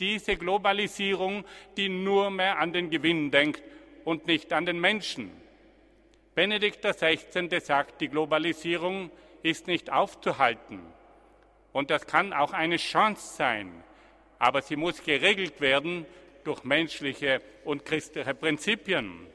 diese 0.00 0.36
Globalisierung, 0.36 1.44
die 1.76 1.88
nur 1.88 2.30
mehr 2.30 2.58
an 2.58 2.72
den 2.72 2.90
Gewinn 2.90 3.30
denkt 3.30 3.62
und 4.04 4.26
nicht 4.26 4.52
an 4.52 4.66
den 4.66 4.80
Menschen. 4.80 5.30
Benedikt 6.34 6.84
XVI. 6.84 7.60
sagt, 7.60 8.00
die 8.00 8.08
Globalisierung 8.08 9.08
ist 9.44 9.68
nicht 9.68 9.88
aufzuhalten. 9.88 10.80
Und 11.72 11.90
das 11.92 12.08
kann 12.08 12.32
auch 12.32 12.52
eine 12.52 12.78
Chance 12.78 13.36
sein. 13.36 13.84
Aber 14.40 14.62
sie 14.62 14.74
muss 14.74 15.00
geregelt 15.04 15.60
werden 15.60 16.06
durch 16.44 16.64
menschliche 16.64 17.40
und 17.64 17.84
christliche 17.84 18.34
Prinzipien. 18.34 19.26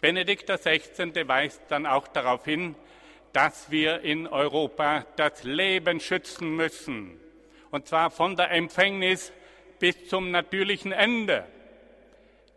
Benedikt 0.00 0.48
XVI. 0.48 1.28
weist 1.28 1.62
dann 1.68 1.86
auch 1.86 2.08
darauf 2.08 2.44
hin, 2.44 2.74
dass 3.32 3.70
wir 3.70 4.00
in 4.00 4.26
Europa 4.26 5.06
das 5.16 5.44
Leben 5.44 6.00
schützen 6.00 6.56
müssen, 6.56 7.18
und 7.70 7.86
zwar 7.86 8.10
von 8.10 8.36
der 8.36 8.50
Empfängnis 8.50 9.32
bis 9.78 10.08
zum 10.08 10.30
natürlichen 10.30 10.92
Ende. 10.92 11.46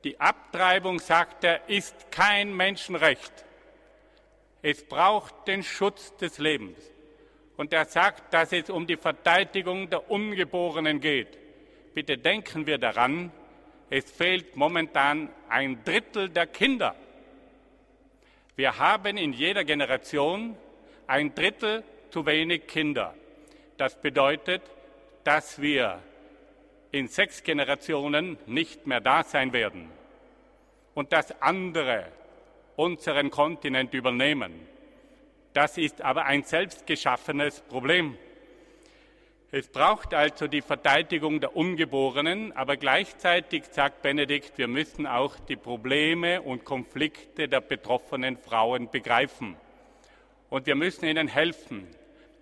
Die 0.03 0.19
Abtreibung, 0.19 0.99
sagt 0.99 1.43
er, 1.43 1.67
ist 1.67 2.11
kein 2.11 2.55
Menschenrecht. 2.55 3.31
Es 4.61 4.83
braucht 4.83 5.47
den 5.47 5.63
Schutz 5.63 6.15
des 6.17 6.37
Lebens. 6.37 6.77
Und 7.57 7.71
er 7.73 7.85
sagt, 7.85 8.33
dass 8.33 8.51
es 8.51 8.69
um 8.69 8.85
die 8.85 8.97
Verteidigung 8.97 9.89
der 9.89 10.09
Ungeborenen 10.11 10.99
geht. 10.99 11.37
Bitte 11.95 12.17
denken 12.17 12.67
wir 12.67 12.77
daran, 12.77 13.31
es 13.89 14.11
fehlt 14.11 14.57
momentan 14.57 15.29
ein 15.47 15.81
Drittel 15.85 16.27
der 16.27 16.45
Kinder. 16.45 16.93
Wir 18.57 18.77
haben 18.77 19.15
in 19.15 19.31
jeder 19.31 19.63
Generation 19.63 20.57
ein 21.07 21.33
Drittel 21.33 21.85
zu 22.09 22.25
wenig 22.25 22.67
Kinder. 22.67 23.13
Das 23.77 24.01
bedeutet, 24.01 24.61
dass 25.23 25.61
wir 25.61 26.03
in 26.91 27.07
sechs 27.07 27.43
Generationen 27.43 28.37
nicht 28.45 28.85
mehr 28.85 28.99
da 28.99 29.23
sein 29.23 29.53
werden 29.53 29.89
und 30.95 31.13
dass 31.13 31.41
andere 31.41 32.11
unseren 32.75 33.31
Kontinent 33.31 33.93
übernehmen. 33.93 34.51
Das 35.53 35.77
ist 35.77 36.01
aber 36.01 36.25
ein 36.25 36.43
selbstgeschaffenes 36.43 37.61
Problem. 37.61 38.17
Es 39.57 39.69
braucht 39.69 40.13
also 40.13 40.47
die 40.47 40.61
Verteidigung 40.61 41.39
der 41.39 41.55
Ungeborenen, 41.55 42.51
aber 42.51 42.75
gleichzeitig 42.75 43.63
sagt 43.71 44.01
Benedikt, 44.01 44.57
wir 44.57 44.67
müssen 44.67 45.07
auch 45.07 45.39
die 45.39 45.55
Probleme 45.55 46.41
und 46.41 46.65
Konflikte 46.65 47.47
der 47.47 47.61
betroffenen 47.61 48.35
Frauen 48.35 48.91
begreifen. 48.91 49.55
Und 50.49 50.65
wir 50.65 50.75
müssen 50.75 51.05
ihnen 51.05 51.29
helfen. 51.29 51.87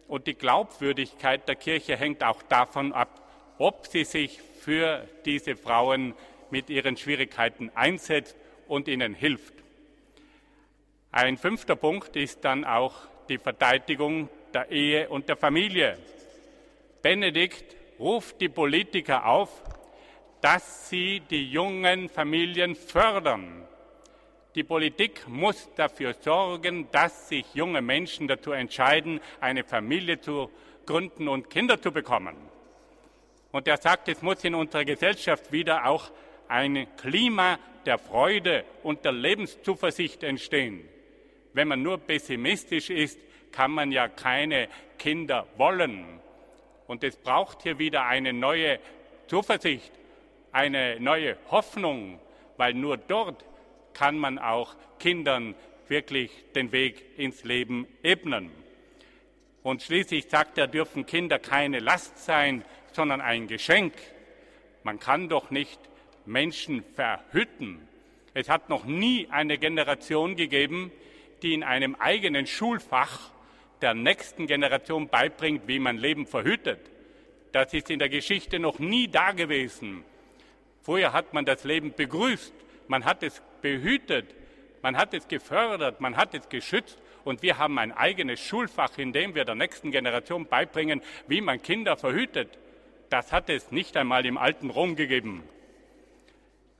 Und 0.07 0.25
die 0.25 0.33
Glaubwürdigkeit 0.33 1.47
der 1.47 1.55
Kirche 1.55 1.95
hängt 1.95 2.23
auch 2.23 2.41
davon 2.41 2.93
ab, 2.93 3.21
ob 3.59 3.85
sie 3.85 4.05
sich 4.05 4.41
für 4.41 5.07
diese 5.23 5.55
Frauen 5.55 6.15
mit 6.49 6.71
ihren 6.71 6.97
Schwierigkeiten 6.97 7.69
einsetzt 7.75 8.35
und 8.67 8.87
ihnen 8.87 9.13
hilft. 9.13 9.53
Ein 11.11 11.37
fünfter 11.37 11.75
Punkt 11.75 12.15
ist 12.15 12.43
dann 12.43 12.65
auch 12.65 12.95
die 13.29 13.37
Verteidigung 13.37 14.29
der 14.51 14.71
Ehe 14.71 15.09
und 15.09 15.29
der 15.29 15.37
Familie. 15.37 15.99
Benedikt 17.03 17.75
ruft 17.99 18.39
die 18.39 18.49
Politiker 18.49 19.25
auf, 19.25 19.61
dass 20.41 20.89
sie 20.89 21.19
die 21.19 21.51
jungen 21.51 22.07
Familien 22.07 22.75
fördern. 22.75 23.67
Die 24.55 24.63
Politik 24.63 25.27
muss 25.27 25.69
dafür 25.75 26.13
sorgen, 26.13 26.87
dass 26.91 27.27
sich 27.27 27.45
junge 27.53 27.81
Menschen 27.81 28.27
dazu 28.27 28.51
entscheiden, 28.51 29.19
eine 29.41 29.65
Familie 29.65 30.21
zu 30.21 30.49
gründen 30.85 31.27
und 31.27 31.49
Kinder 31.49 31.81
zu 31.81 31.91
bekommen. 31.91 32.37
Und 33.51 33.67
er 33.67 33.77
sagt, 33.77 34.07
es 34.07 34.21
muss 34.21 34.43
in 34.45 34.55
unserer 34.55 34.85
Gesellschaft 34.85 35.51
wieder 35.51 35.85
auch 35.85 36.09
ein 36.47 36.87
Klima 36.95 37.59
der 37.85 37.97
Freude 37.97 38.63
und 38.81 39.03
der 39.03 39.11
Lebenszuversicht 39.11 40.23
entstehen. 40.23 40.87
Wenn 41.51 41.67
man 41.67 41.83
nur 41.83 41.97
pessimistisch 41.97 42.89
ist, 42.89 43.19
kann 43.51 43.71
man 43.71 43.91
ja 43.91 44.07
keine 44.07 44.69
Kinder 44.97 45.47
wollen. 45.57 46.21
Und 46.87 47.03
es 47.03 47.15
braucht 47.15 47.63
hier 47.63 47.79
wieder 47.79 48.05
eine 48.05 48.33
neue 48.33 48.79
Zuversicht, 49.27 49.91
eine 50.51 50.99
neue 50.99 51.37
Hoffnung, 51.49 52.19
weil 52.57 52.73
nur 52.73 52.97
dort 52.97 53.45
kann 53.93 54.17
man 54.17 54.37
auch 54.37 54.75
Kindern 54.99 55.55
wirklich 55.87 56.31
den 56.55 56.71
Weg 56.71 57.03
ins 57.17 57.43
Leben 57.43 57.87
ebnen. 58.03 58.51
Und 59.63 59.81
schließlich 59.81 60.29
sagt 60.29 60.57
er, 60.57 60.67
dürfen 60.67 61.05
Kinder 61.05 61.39
keine 61.39 61.79
Last 61.79 62.19
sein, 62.19 62.65
sondern 62.91 63.21
ein 63.21 63.47
Geschenk. 63.47 63.93
Man 64.83 64.99
kann 64.99 65.29
doch 65.29 65.51
nicht 65.51 65.79
Menschen 66.25 66.83
verhütten. 66.95 67.87
Es 68.33 68.49
hat 68.49 68.69
noch 68.69 68.85
nie 68.85 69.27
eine 69.29 69.57
Generation 69.57 70.35
gegeben, 70.35 70.91
die 71.41 71.53
in 71.53 71.63
einem 71.63 71.95
eigenen 71.95 72.47
Schulfach 72.47 73.31
der 73.83 73.93
nächsten 73.93 74.47
Generation 74.47 75.09
beibringt, 75.09 75.67
wie 75.67 75.77
man 75.77 75.97
Leben 75.97 76.25
verhütet. 76.25 76.79
Das 77.51 77.73
ist 77.73 77.89
in 77.89 77.99
der 77.99 78.07
Geschichte 78.07 78.57
noch 78.57 78.79
nie 78.79 79.09
da 79.09 79.33
gewesen. 79.33 80.05
Vorher 80.81 81.11
hat 81.11 81.33
man 81.33 81.43
das 81.43 81.65
Leben 81.65 81.93
begrüßt, 81.93 82.53
man 82.87 83.03
hat 83.03 83.23
es 83.23 83.41
behütet, 83.61 84.33
man 84.81 84.97
hat 84.97 85.13
es 85.13 85.27
gefördert, 85.27 85.99
man 85.99 86.15
hat 86.15 86.33
es 86.33 86.47
geschützt 86.47 86.97
und 87.25 87.41
wir 87.41 87.57
haben 87.57 87.77
ein 87.77 87.91
eigenes 87.91 88.39
Schulfach, 88.39 88.97
in 88.97 89.11
dem 89.11 89.35
wir 89.35 89.43
der 89.43 89.55
nächsten 89.55 89.91
Generation 89.91 90.45
beibringen, 90.45 91.01
wie 91.27 91.41
man 91.41 91.61
Kinder 91.61 91.97
verhütet. 91.97 92.57
Das 93.09 93.33
hat 93.33 93.49
es 93.49 93.69
nicht 93.69 93.97
einmal 93.97 94.25
im 94.25 94.37
alten 94.37 94.69
Rom 94.69 94.95
gegeben. 94.95 95.43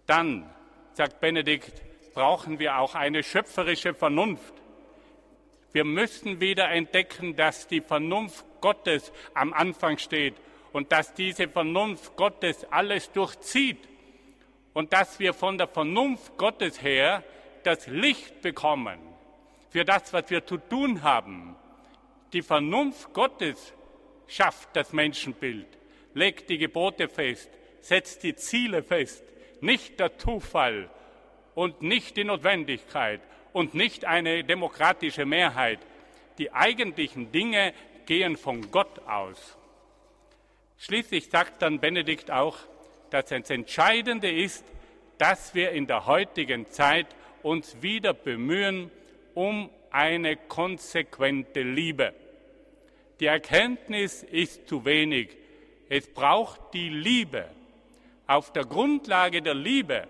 Dann, 0.06 0.50
sagt 0.94 1.20
Benedikt, 1.20 1.82
brauchen 2.14 2.60
wir 2.60 2.78
auch 2.78 2.96
eine 2.96 3.24
schöpferische 3.24 3.94
Vernunft. 3.94 4.63
Wir 5.74 5.84
müssen 5.84 6.40
wieder 6.40 6.70
entdecken, 6.70 7.36
dass 7.36 7.68
die 7.68 7.82
Vernunft 7.82 8.46
Gottes 8.62 9.12
am 9.34 9.54
Anfang 9.54 9.98
steht 9.98 10.36
und 10.72 10.92
dass 10.92 11.16
diese 11.16 11.48
Vernunft 11.48 12.16
Gottes 12.16 12.64
alles 12.72 13.12
durchzieht 13.12 13.80
und 14.74 14.94
dass 14.94 15.20
wir 15.20 15.34
von 15.34 15.58
der 15.58 15.68
Vernunft 15.68 16.38
Gottes 16.38 16.82
her 16.82 17.24
das 17.64 17.88
Licht 17.88 18.42
bekommen 18.42 19.00
für 19.72 19.84
das, 19.84 20.14
was 20.14 20.30
wir 20.30 20.46
zu 20.46 20.58
tun 20.58 21.02
haben. 21.02 21.56
Die 22.34 22.44
Vernunft 22.44 23.12
Gottes 23.12 23.74
schafft 24.28 24.76
das 24.76 24.94
Menschenbild, 24.94 25.68
legt 26.14 26.52
die 26.52 26.60
Gebote 26.60 27.10
fest, 27.10 27.50
setzt 27.82 28.22
die 28.22 28.36
Ziele 28.36 28.84
fest, 28.84 29.24
nicht 29.60 30.00
der 30.00 30.20
Zufall 30.20 30.90
und 31.56 31.82
nicht 31.82 32.16
die 32.16 32.24
Notwendigkeit 32.24 33.22
und 33.54 33.74
nicht 33.74 34.06
eine 34.06 34.44
demokratische 34.44 35.26
Mehrheit. 35.26 35.80
Die 36.38 36.52
eigentlichen 36.52 37.32
Dinge 37.32 37.74
gehen 38.06 38.36
von 38.36 38.70
Gott 38.72 39.00
aus. 39.08 39.58
Schließlich 40.80 41.30
sagt 41.30 41.62
dann 41.62 41.80
Benedikt 41.80 42.30
auch, 42.30 42.58
dass 43.10 43.28
das 43.28 43.50
Entscheidende 43.50 44.30
ist, 44.30 44.66
dass 45.18 45.56
wir 45.56 45.72
in 45.72 45.88
der 45.88 46.08
heutigen 46.08 46.70
Zeit 46.70 47.08
uns 47.44 47.82
wieder 47.82 48.14
bemühen 48.14 48.92
um 49.36 49.70
eine 49.92 50.36
konsequente 50.36 51.62
Liebe. 51.62 52.14
Die 53.20 53.28
Erkenntnis 53.28 54.24
ist 54.24 54.68
zu 54.68 54.84
wenig. 54.86 55.30
Es 55.90 56.08
braucht 56.08 56.74
die 56.74 56.90
Liebe. 56.90 57.46
Auf 58.28 58.52
der 58.52 58.66
Grundlage 58.66 59.42
der 59.42 59.54
Liebe 59.54 60.08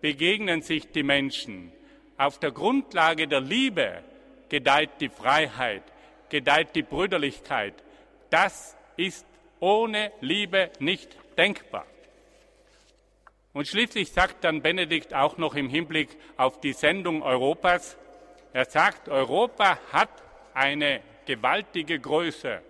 begegnen 0.00 0.62
sich 0.62 0.90
die 0.90 1.02
Menschen. 1.02 1.72
Auf 2.18 2.38
der 2.38 2.50
Grundlage 2.50 3.28
der 3.28 3.40
Liebe 3.40 4.02
gedeiht 4.48 4.90
die 5.00 5.08
Freiheit, 5.08 5.84
gedeiht 6.28 6.74
die 6.74 6.82
Brüderlichkeit. 6.82 7.74
Das 8.28 8.76
ist 8.96 9.24
ohne 9.60 10.10
Liebe 10.20 10.70
nicht 10.80 11.16
denkbar. 11.38 11.86
Und 13.52 13.68
schließlich 13.68 14.12
sagt 14.12 14.42
dann 14.42 14.62
Benedikt 14.62 15.14
auch 15.14 15.38
noch 15.38 15.54
im 15.54 15.68
Hinblick 15.68 16.08
auf 16.36 16.60
die 16.60 16.72
Sendung 16.72 17.22
Europas, 17.22 17.96
er 18.52 18.64
sagt, 18.64 19.08
Europa 19.08 19.78
hat 19.92 20.10
eine 20.54 21.00
gewaltige 21.26 22.00
Größe, 22.00 22.62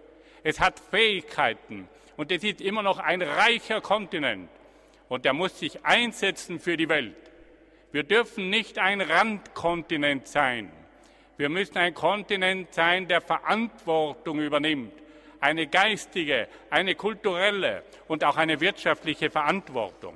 es 0.43 0.61
hat 0.61 0.79
Fähigkeiten 0.79 1.89
und 2.17 2.31
es 2.33 2.45
ist 2.45 2.61
immer 2.61 2.83
noch 2.83 2.99
ein 2.99 3.23
reicher 3.23 3.81
Kontinent 3.81 4.51
und 5.09 5.25
er 5.25 5.33
muss 5.33 5.59
sich 5.59 5.85
einsetzen 5.85 6.61
für 6.61 6.77
die 6.77 6.89
Welt. 6.89 7.28
Wir 7.91 8.03
dürfen 8.03 8.51
nicht 8.51 8.79
ein 8.79 9.01
Randkontinent 9.01 10.29
sein. 10.29 10.71
Wir 11.39 11.49
müssen 11.49 11.79
ein 11.79 11.95
Kontinent 11.95 12.75
sein, 12.75 13.09
der 13.09 13.21
Verantwortung 13.21 14.41
übernimmt. 14.41 14.93
Eine 15.41 15.69
geistige, 15.69 16.49
eine 16.69 16.95
kulturelle 16.95 17.85
und 18.09 18.25
auch 18.25 18.37
eine 18.37 18.61
wirtschaftliche 18.61 19.31
Verantwortung. 19.31 20.15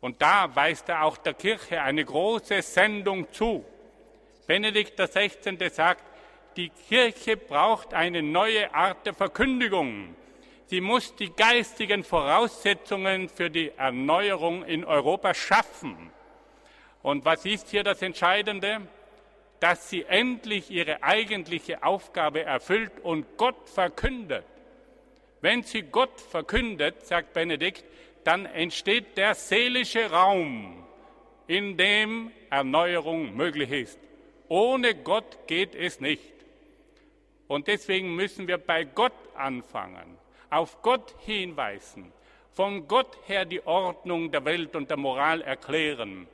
Und 0.00 0.20
da 0.20 0.54
weist 0.54 0.88
er 0.88 1.04
auch 1.04 1.16
der 1.16 1.34
Kirche 1.34 1.80
eine 1.80 2.04
große 2.04 2.60
Sendung 2.60 3.32
zu. 3.32 3.64
Benedikt 4.46 4.98
XVI. 4.98 5.70
sagt, 5.70 6.04
die 6.56 6.68
Kirche 6.68 7.36
braucht 7.36 7.94
eine 7.94 8.22
neue 8.22 8.72
Art 8.74 9.06
der 9.06 9.14
Verkündigung. 9.14 10.14
Sie 10.66 10.80
muss 10.80 11.14
die 11.14 11.30
geistigen 11.30 12.04
Voraussetzungen 12.04 13.28
für 13.28 13.48
die 13.48 13.70
Erneuerung 13.76 14.64
in 14.64 14.84
Europa 14.84 15.32
schaffen. 15.32 16.10
Und 17.06 17.24
was 17.24 17.44
ist 17.44 17.70
hier 17.70 17.84
das 17.84 18.02
Entscheidende? 18.02 18.80
Dass 19.60 19.88
sie 19.90 20.02
endlich 20.02 20.72
ihre 20.72 21.04
eigentliche 21.04 21.84
Aufgabe 21.84 22.42
erfüllt 22.42 22.90
und 23.00 23.36
Gott 23.36 23.68
verkündet. 23.68 24.44
Wenn 25.40 25.62
sie 25.62 25.82
Gott 25.82 26.20
verkündet, 26.20 27.06
sagt 27.06 27.32
Benedikt, 27.32 27.84
dann 28.24 28.44
entsteht 28.44 29.16
der 29.16 29.36
seelische 29.36 30.10
Raum, 30.10 30.84
in 31.46 31.76
dem 31.76 32.32
Erneuerung 32.50 33.36
möglich 33.36 33.70
ist. 33.70 34.00
Ohne 34.48 34.96
Gott 34.96 35.46
geht 35.46 35.76
es 35.76 36.00
nicht. 36.00 36.34
Und 37.46 37.68
deswegen 37.68 38.16
müssen 38.16 38.48
wir 38.48 38.58
bei 38.58 38.82
Gott 38.82 39.12
anfangen, 39.36 40.18
auf 40.50 40.82
Gott 40.82 41.14
hinweisen, 41.20 42.12
von 42.52 42.88
Gott 42.88 43.16
her 43.28 43.44
die 43.44 43.64
Ordnung 43.64 44.32
der 44.32 44.44
Welt 44.44 44.74
und 44.74 44.90
der 44.90 44.96
Moral 44.96 45.40
erklären 45.42 46.26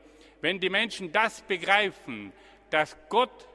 wenn 0.43 0.61
die 0.61 0.69
Menschen 0.69 1.11
das 1.13 1.41
begreifen, 1.41 2.33
dass 2.69 2.97
Gott 3.09 3.49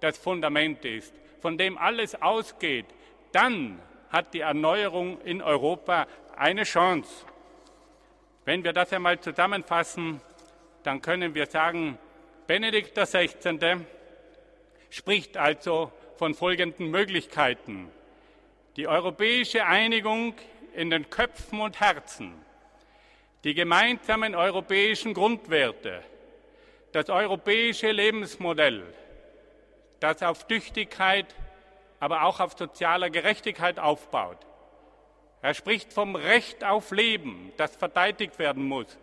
das 0.00 0.16
Fundament 0.16 0.84
ist, 0.84 1.12
von 1.40 1.58
dem 1.58 1.76
alles 1.76 2.20
ausgeht, 2.22 2.86
dann 3.32 3.80
hat 4.10 4.32
die 4.32 4.40
Erneuerung 4.40 5.20
in 5.22 5.42
Europa 5.42 6.06
eine 6.36 6.62
Chance. 6.62 7.26
Wenn 8.44 8.64
wir 8.64 8.72
das 8.72 8.92
einmal 8.92 9.20
zusammenfassen, 9.20 10.20
dann 10.84 11.02
können 11.02 11.34
wir 11.34 11.46
sagen, 11.46 11.98
Benedikt 12.46 12.96
XVI. 12.96 13.84
spricht 14.88 15.36
also 15.36 15.92
von 16.16 16.34
folgenden 16.34 16.90
Möglichkeiten. 16.90 17.90
Die 18.76 18.86
europäische 18.86 19.66
Einigung 19.66 20.34
in 20.74 20.88
den 20.90 21.10
Köpfen 21.10 21.60
und 21.60 21.80
Herzen, 21.80 22.32
die 23.44 23.54
gemeinsamen 23.54 24.34
europäischen 24.34 25.14
Grundwerte, 25.14 26.02
das 26.98 27.10
europäische 27.10 27.92
Lebensmodell, 27.92 28.82
das 30.00 30.20
auf 30.24 30.48
Tüchtigkeit, 30.48 31.32
aber 32.00 32.24
auch 32.24 32.40
auf 32.40 32.58
sozialer 32.58 33.08
Gerechtigkeit 33.08 33.78
aufbaut. 33.78 34.38
Er 35.40 35.54
spricht 35.54 35.92
vom 35.92 36.16
Recht 36.16 36.64
auf 36.64 36.90
Leben, 36.90 37.52
das 37.56 37.76
verteidigt 37.76 38.40
werden 38.40 38.64
muss. 38.64 38.98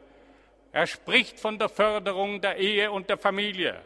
Er 0.73 0.88
spricht 0.88 1.39
von 1.39 1.58
der 1.58 1.69
Förderung 1.69 2.41
der 2.41 2.58
Ehe 2.58 2.91
und 2.91 3.08
der 3.10 3.17
Familie. 3.17 3.81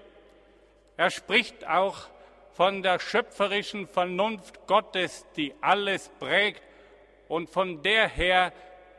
Er 0.98 1.12
spricht 1.12 1.68
auch 1.68 2.08
von 2.54 2.82
der 2.82 3.00
schöpferischen 3.00 3.88
Vernunft 3.88 4.66
Gottes, 4.66 5.24
die 5.36 5.54
alles 5.62 6.10
prägt 6.20 6.64
und 7.28 7.48
von 7.52 7.84
der 7.84 8.08
her 8.08 8.54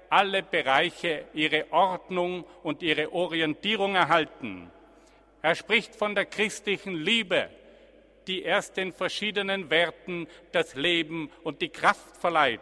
alle 0.09 0.45
Bereiche 0.45 1.25
ihre 1.35 1.67
Ordnung 1.73 2.45
und 2.63 2.81
ihre 2.81 3.13
Orientierung 3.13 3.97
erhalten. 3.97 4.71
Er 5.43 5.55
spricht 5.55 5.95
von 5.95 6.15
der 6.15 6.27
christlichen 6.27 6.95
Liebe, 6.95 7.49
die 8.27 8.43
erst 8.43 8.77
den 8.77 8.93
verschiedenen 8.93 9.71
Werten 9.71 10.29
das 10.53 10.75
Leben 10.75 11.31
und 11.43 11.63
die 11.63 11.71
Kraft 11.71 12.17
verleiht. 12.17 12.61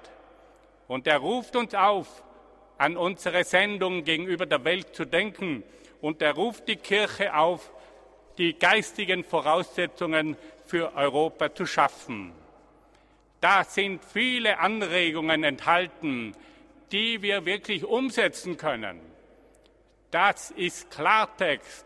Und 0.86 1.06
er 1.06 1.18
ruft 1.18 1.56
uns 1.56 1.74
auf, 1.74 2.22
an 2.78 2.96
unsere 2.96 3.44
Sendung 3.44 4.04
gegenüber 4.04 4.46
der 4.46 4.64
Welt 4.64 4.94
zu 4.94 5.04
denken. 5.04 5.64
Und 6.00 6.22
er 6.22 6.32
ruft 6.32 6.68
die 6.68 6.76
Kirche 6.76 7.34
auf, 7.34 7.70
die 8.38 8.56
geistigen 8.56 9.24
Voraussetzungen 9.24 10.36
für 10.64 10.94
Europa 10.94 11.52
zu 11.52 11.66
schaffen. 11.66 12.32
Da 13.40 13.64
sind 13.64 14.04
viele 14.04 14.58
Anregungen 14.58 15.42
enthalten, 15.42 16.34
die 16.92 17.20
wir 17.20 17.44
wirklich 17.44 17.84
umsetzen 17.84 18.56
können. 18.56 19.00
Das 20.10 20.50
ist 20.52 20.90
Klartext, 20.90 21.84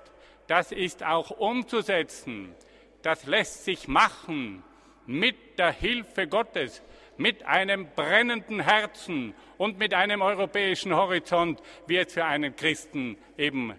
das 0.53 0.71
ist 0.71 1.03
auch 1.03 1.31
umzusetzen, 1.31 2.55
das 3.01 3.25
lässt 3.25 3.65
sich 3.65 3.89
machen 3.89 4.63
mit 5.07 5.59
der 5.59 5.73
Hilfe 5.73 6.27
Gottes, 6.27 6.83
mit 7.17 7.47
einem 7.47 7.89
brennenden 7.97 8.61
Herzen 8.61 9.33
und 9.57 9.79
mit 9.79 9.95
einem 9.95 10.21
europäischen 10.21 10.95
Horizont, 10.95 11.63
wie 11.87 11.97
es 11.97 12.13
für 12.13 12.27
einen 12.27 12.55
Christen 12.55 13.17
eben 13.39 13.73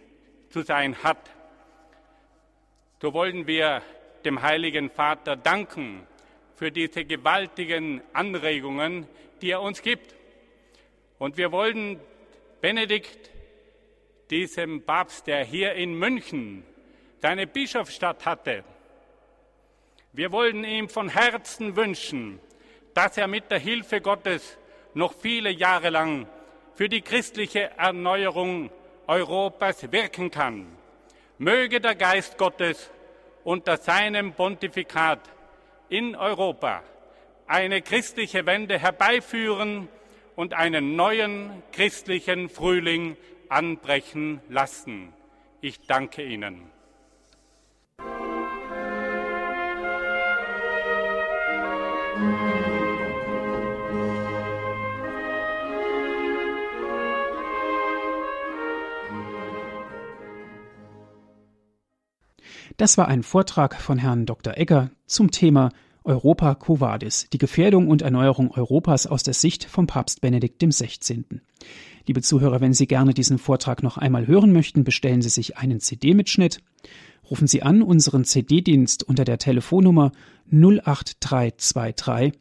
zu 0.49 0.63
sein 0.63 0.95
hat. 1.03 1.29
So 2.99 3.13
wollen 3.13 3.45
wir 3.45 3.83
dem 4.25 4.41
Heiligen 4.41 4.89
Vater 4.89 5.35
danken 5.35 6.07
für 6.55 6.71
diese 6.71 7.05
gewaltigen 7.05 8.01
Anregungen, 8.13 9.05
die 9.43 9.51
er 9.51 9.61
uns 9.61 9.83
gibt. 9.83 10.15
Und 11.19 11.37
wir 11.37 11.51
wollen 11.51 11.99
Benedikt, 12.61 13.29
diesem 14.29 14.83
Papst, 14.83 15.27
der 15.27 15.43
hier 15.43 15.73
in 15.73 15.93
München 15.93 16.63
seine 17.21 17.47
Bischofsstadt 17.47 18.25
hatte, 18.25 18.63
wir 20.11 20.31
wollen 20.31 20.63
ihm 20.63 20.89
von 20.89 21.09
Herzen 21.09 21.75
wünschen, 21.75 22.39
dass 22.93 23.17
er 23.17 23.27
mit 23.27 23.49
der 23.49 23.57
Hilfe 23.57 23.99
Gottes 23.99 24.57
noch 24.93 25.13
viele 25.13 25.49
Jahre 25.49 25.89
lang 25.89 26.27
für 26.75 26.87
die 26.87 27.01
christliche 27.01 27.71
Erneuerung 27.77 28.69
Europas 29.07 29.91
wirken 29.91 30.29
kann. 30.29 30.67
Möge 31.39 31.81
der 31.81 31.95
Geist 31.95 32.37
Gottes 32.37 32.91
unter 33.43 33.77
seinem 33.77 34.33
Pontifikat 34.33 35.19
in 35.89 36.15
Europa 36.15 36.83
eine 37.47 37.81
christliche 37.81 38.45
Wende 38.45 38.79
herbeiführen 38.79 39.89
und 40.35 40.53
einen 40.53 40.95
neuen 40.95 41.61
christlichen 41.71 42.49
Frühling 42.49 43.17
anbrechen 43.53 44.41
lassen. 44.49 45.13
Ich 45.61 45.81
danke 45.81 46.23
Ihnen. 46.23 46.63
Das 62.77 62.97
war 62.97 63.07
ein 63.07 63.21
Vortrag 63.21 63.75
von 63.75 63.99
Herrn 63.99 64.25
Dr. 64.25 64.57
Egger 64.57 64.89
zum 65.05 65.29
Thema 65.29 65.69
Europa 66.05 66.55
Quo 66.55 66.79
Vadis, 66.79 67.27
die 67.31 67.37
Gefährdung 67.37 67.87
und 67.87 68.01
Erneuerung 68.01 68.51
Europas 68.51 69.07
aus 69.07 69.23
der 69.23 69.33
Sicht 69.33 69.65
von 69.65 69.87
Papst 69.87 70.21
Benedikt 70.21 70.63
XVI. 70.63 71.23
Liebe 72.05 72.21
Zuhörer, 72.21 72.61
wenn 72.61 72.73
Sie 72.73 72.87
gerne 72.87 73.13
diesen 73.13 73.37
Vortrag 73.37 73.83
noch 73.83 73.97
einmal 73.97 74.27
hören 74.27 74.51
möchten, 74.51 74.83
bestellen 74.83 75.21
Sie 75.21 75.29
sich 75.29 75.57
einen 75.57 75.79
CD-Mitschnitt. 75.79 76.59
Rufen 77.29 77.47
Sie 77.47 77.63
an 77.63 77.81
unseren 77.81 78.25
CD-Dienst 78.25 79.03
unter 79.03 79.23
der 79.23 79.37
Telefonnummer 79.37 80.11
08323 80.51 82.33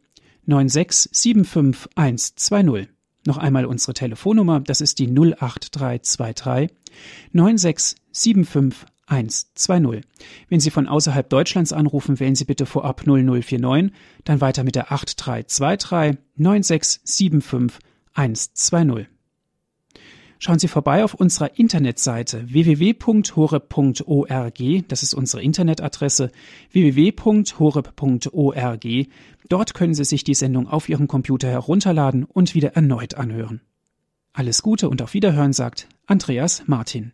9675120. 0.47 2.87
Noch 3.25 3.37
einmal 3.37 3.65
unsere 3.65 3.93
Telefonnummer, 3.93 4.59
das 4.59 4.81
ist 4.81 4.99
die 4.99 5.07
08323 5.07 6.69
9675120. 7.33 8.92
120. 9.13 10.03
Wenn 10.49 10.59
Sie 10.59 10.71
von 10.71 10.87
außerhalb 10.87 11.29
Deutschlands 11.29 11.71
anrufen, 11.71 12.19
wählen 12.19 12.33
Sie 12.35 12.45
bitte 12.45 12.65
vorab 12.65 13.05
0049, 13.05 13.91
dann 14.23 14.41
weiter 14.41 14.63
mit 14.63 14.73
der 14.75 14.91
8323 14.91 16.17
9675 16.35 17.79
120. 18.13 19.07
Schauen 20.39 20.57
Sie 20.59 20.67
vorbei 20.67 21.05
auf 21.05 21.13
unserer 21.13 21.57
Internetseite 21.57 22.51
www.horeb.org, 22.51 24.59
das 24.89 25.01
ist 25.01 25.13
unsere 25.13 25.41
Internetadresse 25.41 26.33
www.horeb.org. 26.71 28.85
Dort 29.47 29.73
können 29.73 29.93
Sie 29.93 30.03
sich 30.03 30.25
die 30.25 30.33
Sendung 30.33 30.67
auf 30.67 30.89
Ihrem 30.89 31.07
Computer 31.07 31.47
herunterladen 31.47 32.25
und 32.25 32.55
wieder 32.55 32.75
erneut 32.75 33.15
anhören. 33.15 33.61
Alles 34.33 34.63
Gute 34.63 34.89
und 34.89 35.01
auf 35.01 35.13
Wiederhören 35.13 35.53
sagt 35.53 35.87
Andreas 36.07 36.63
Martin. 36.65 37.13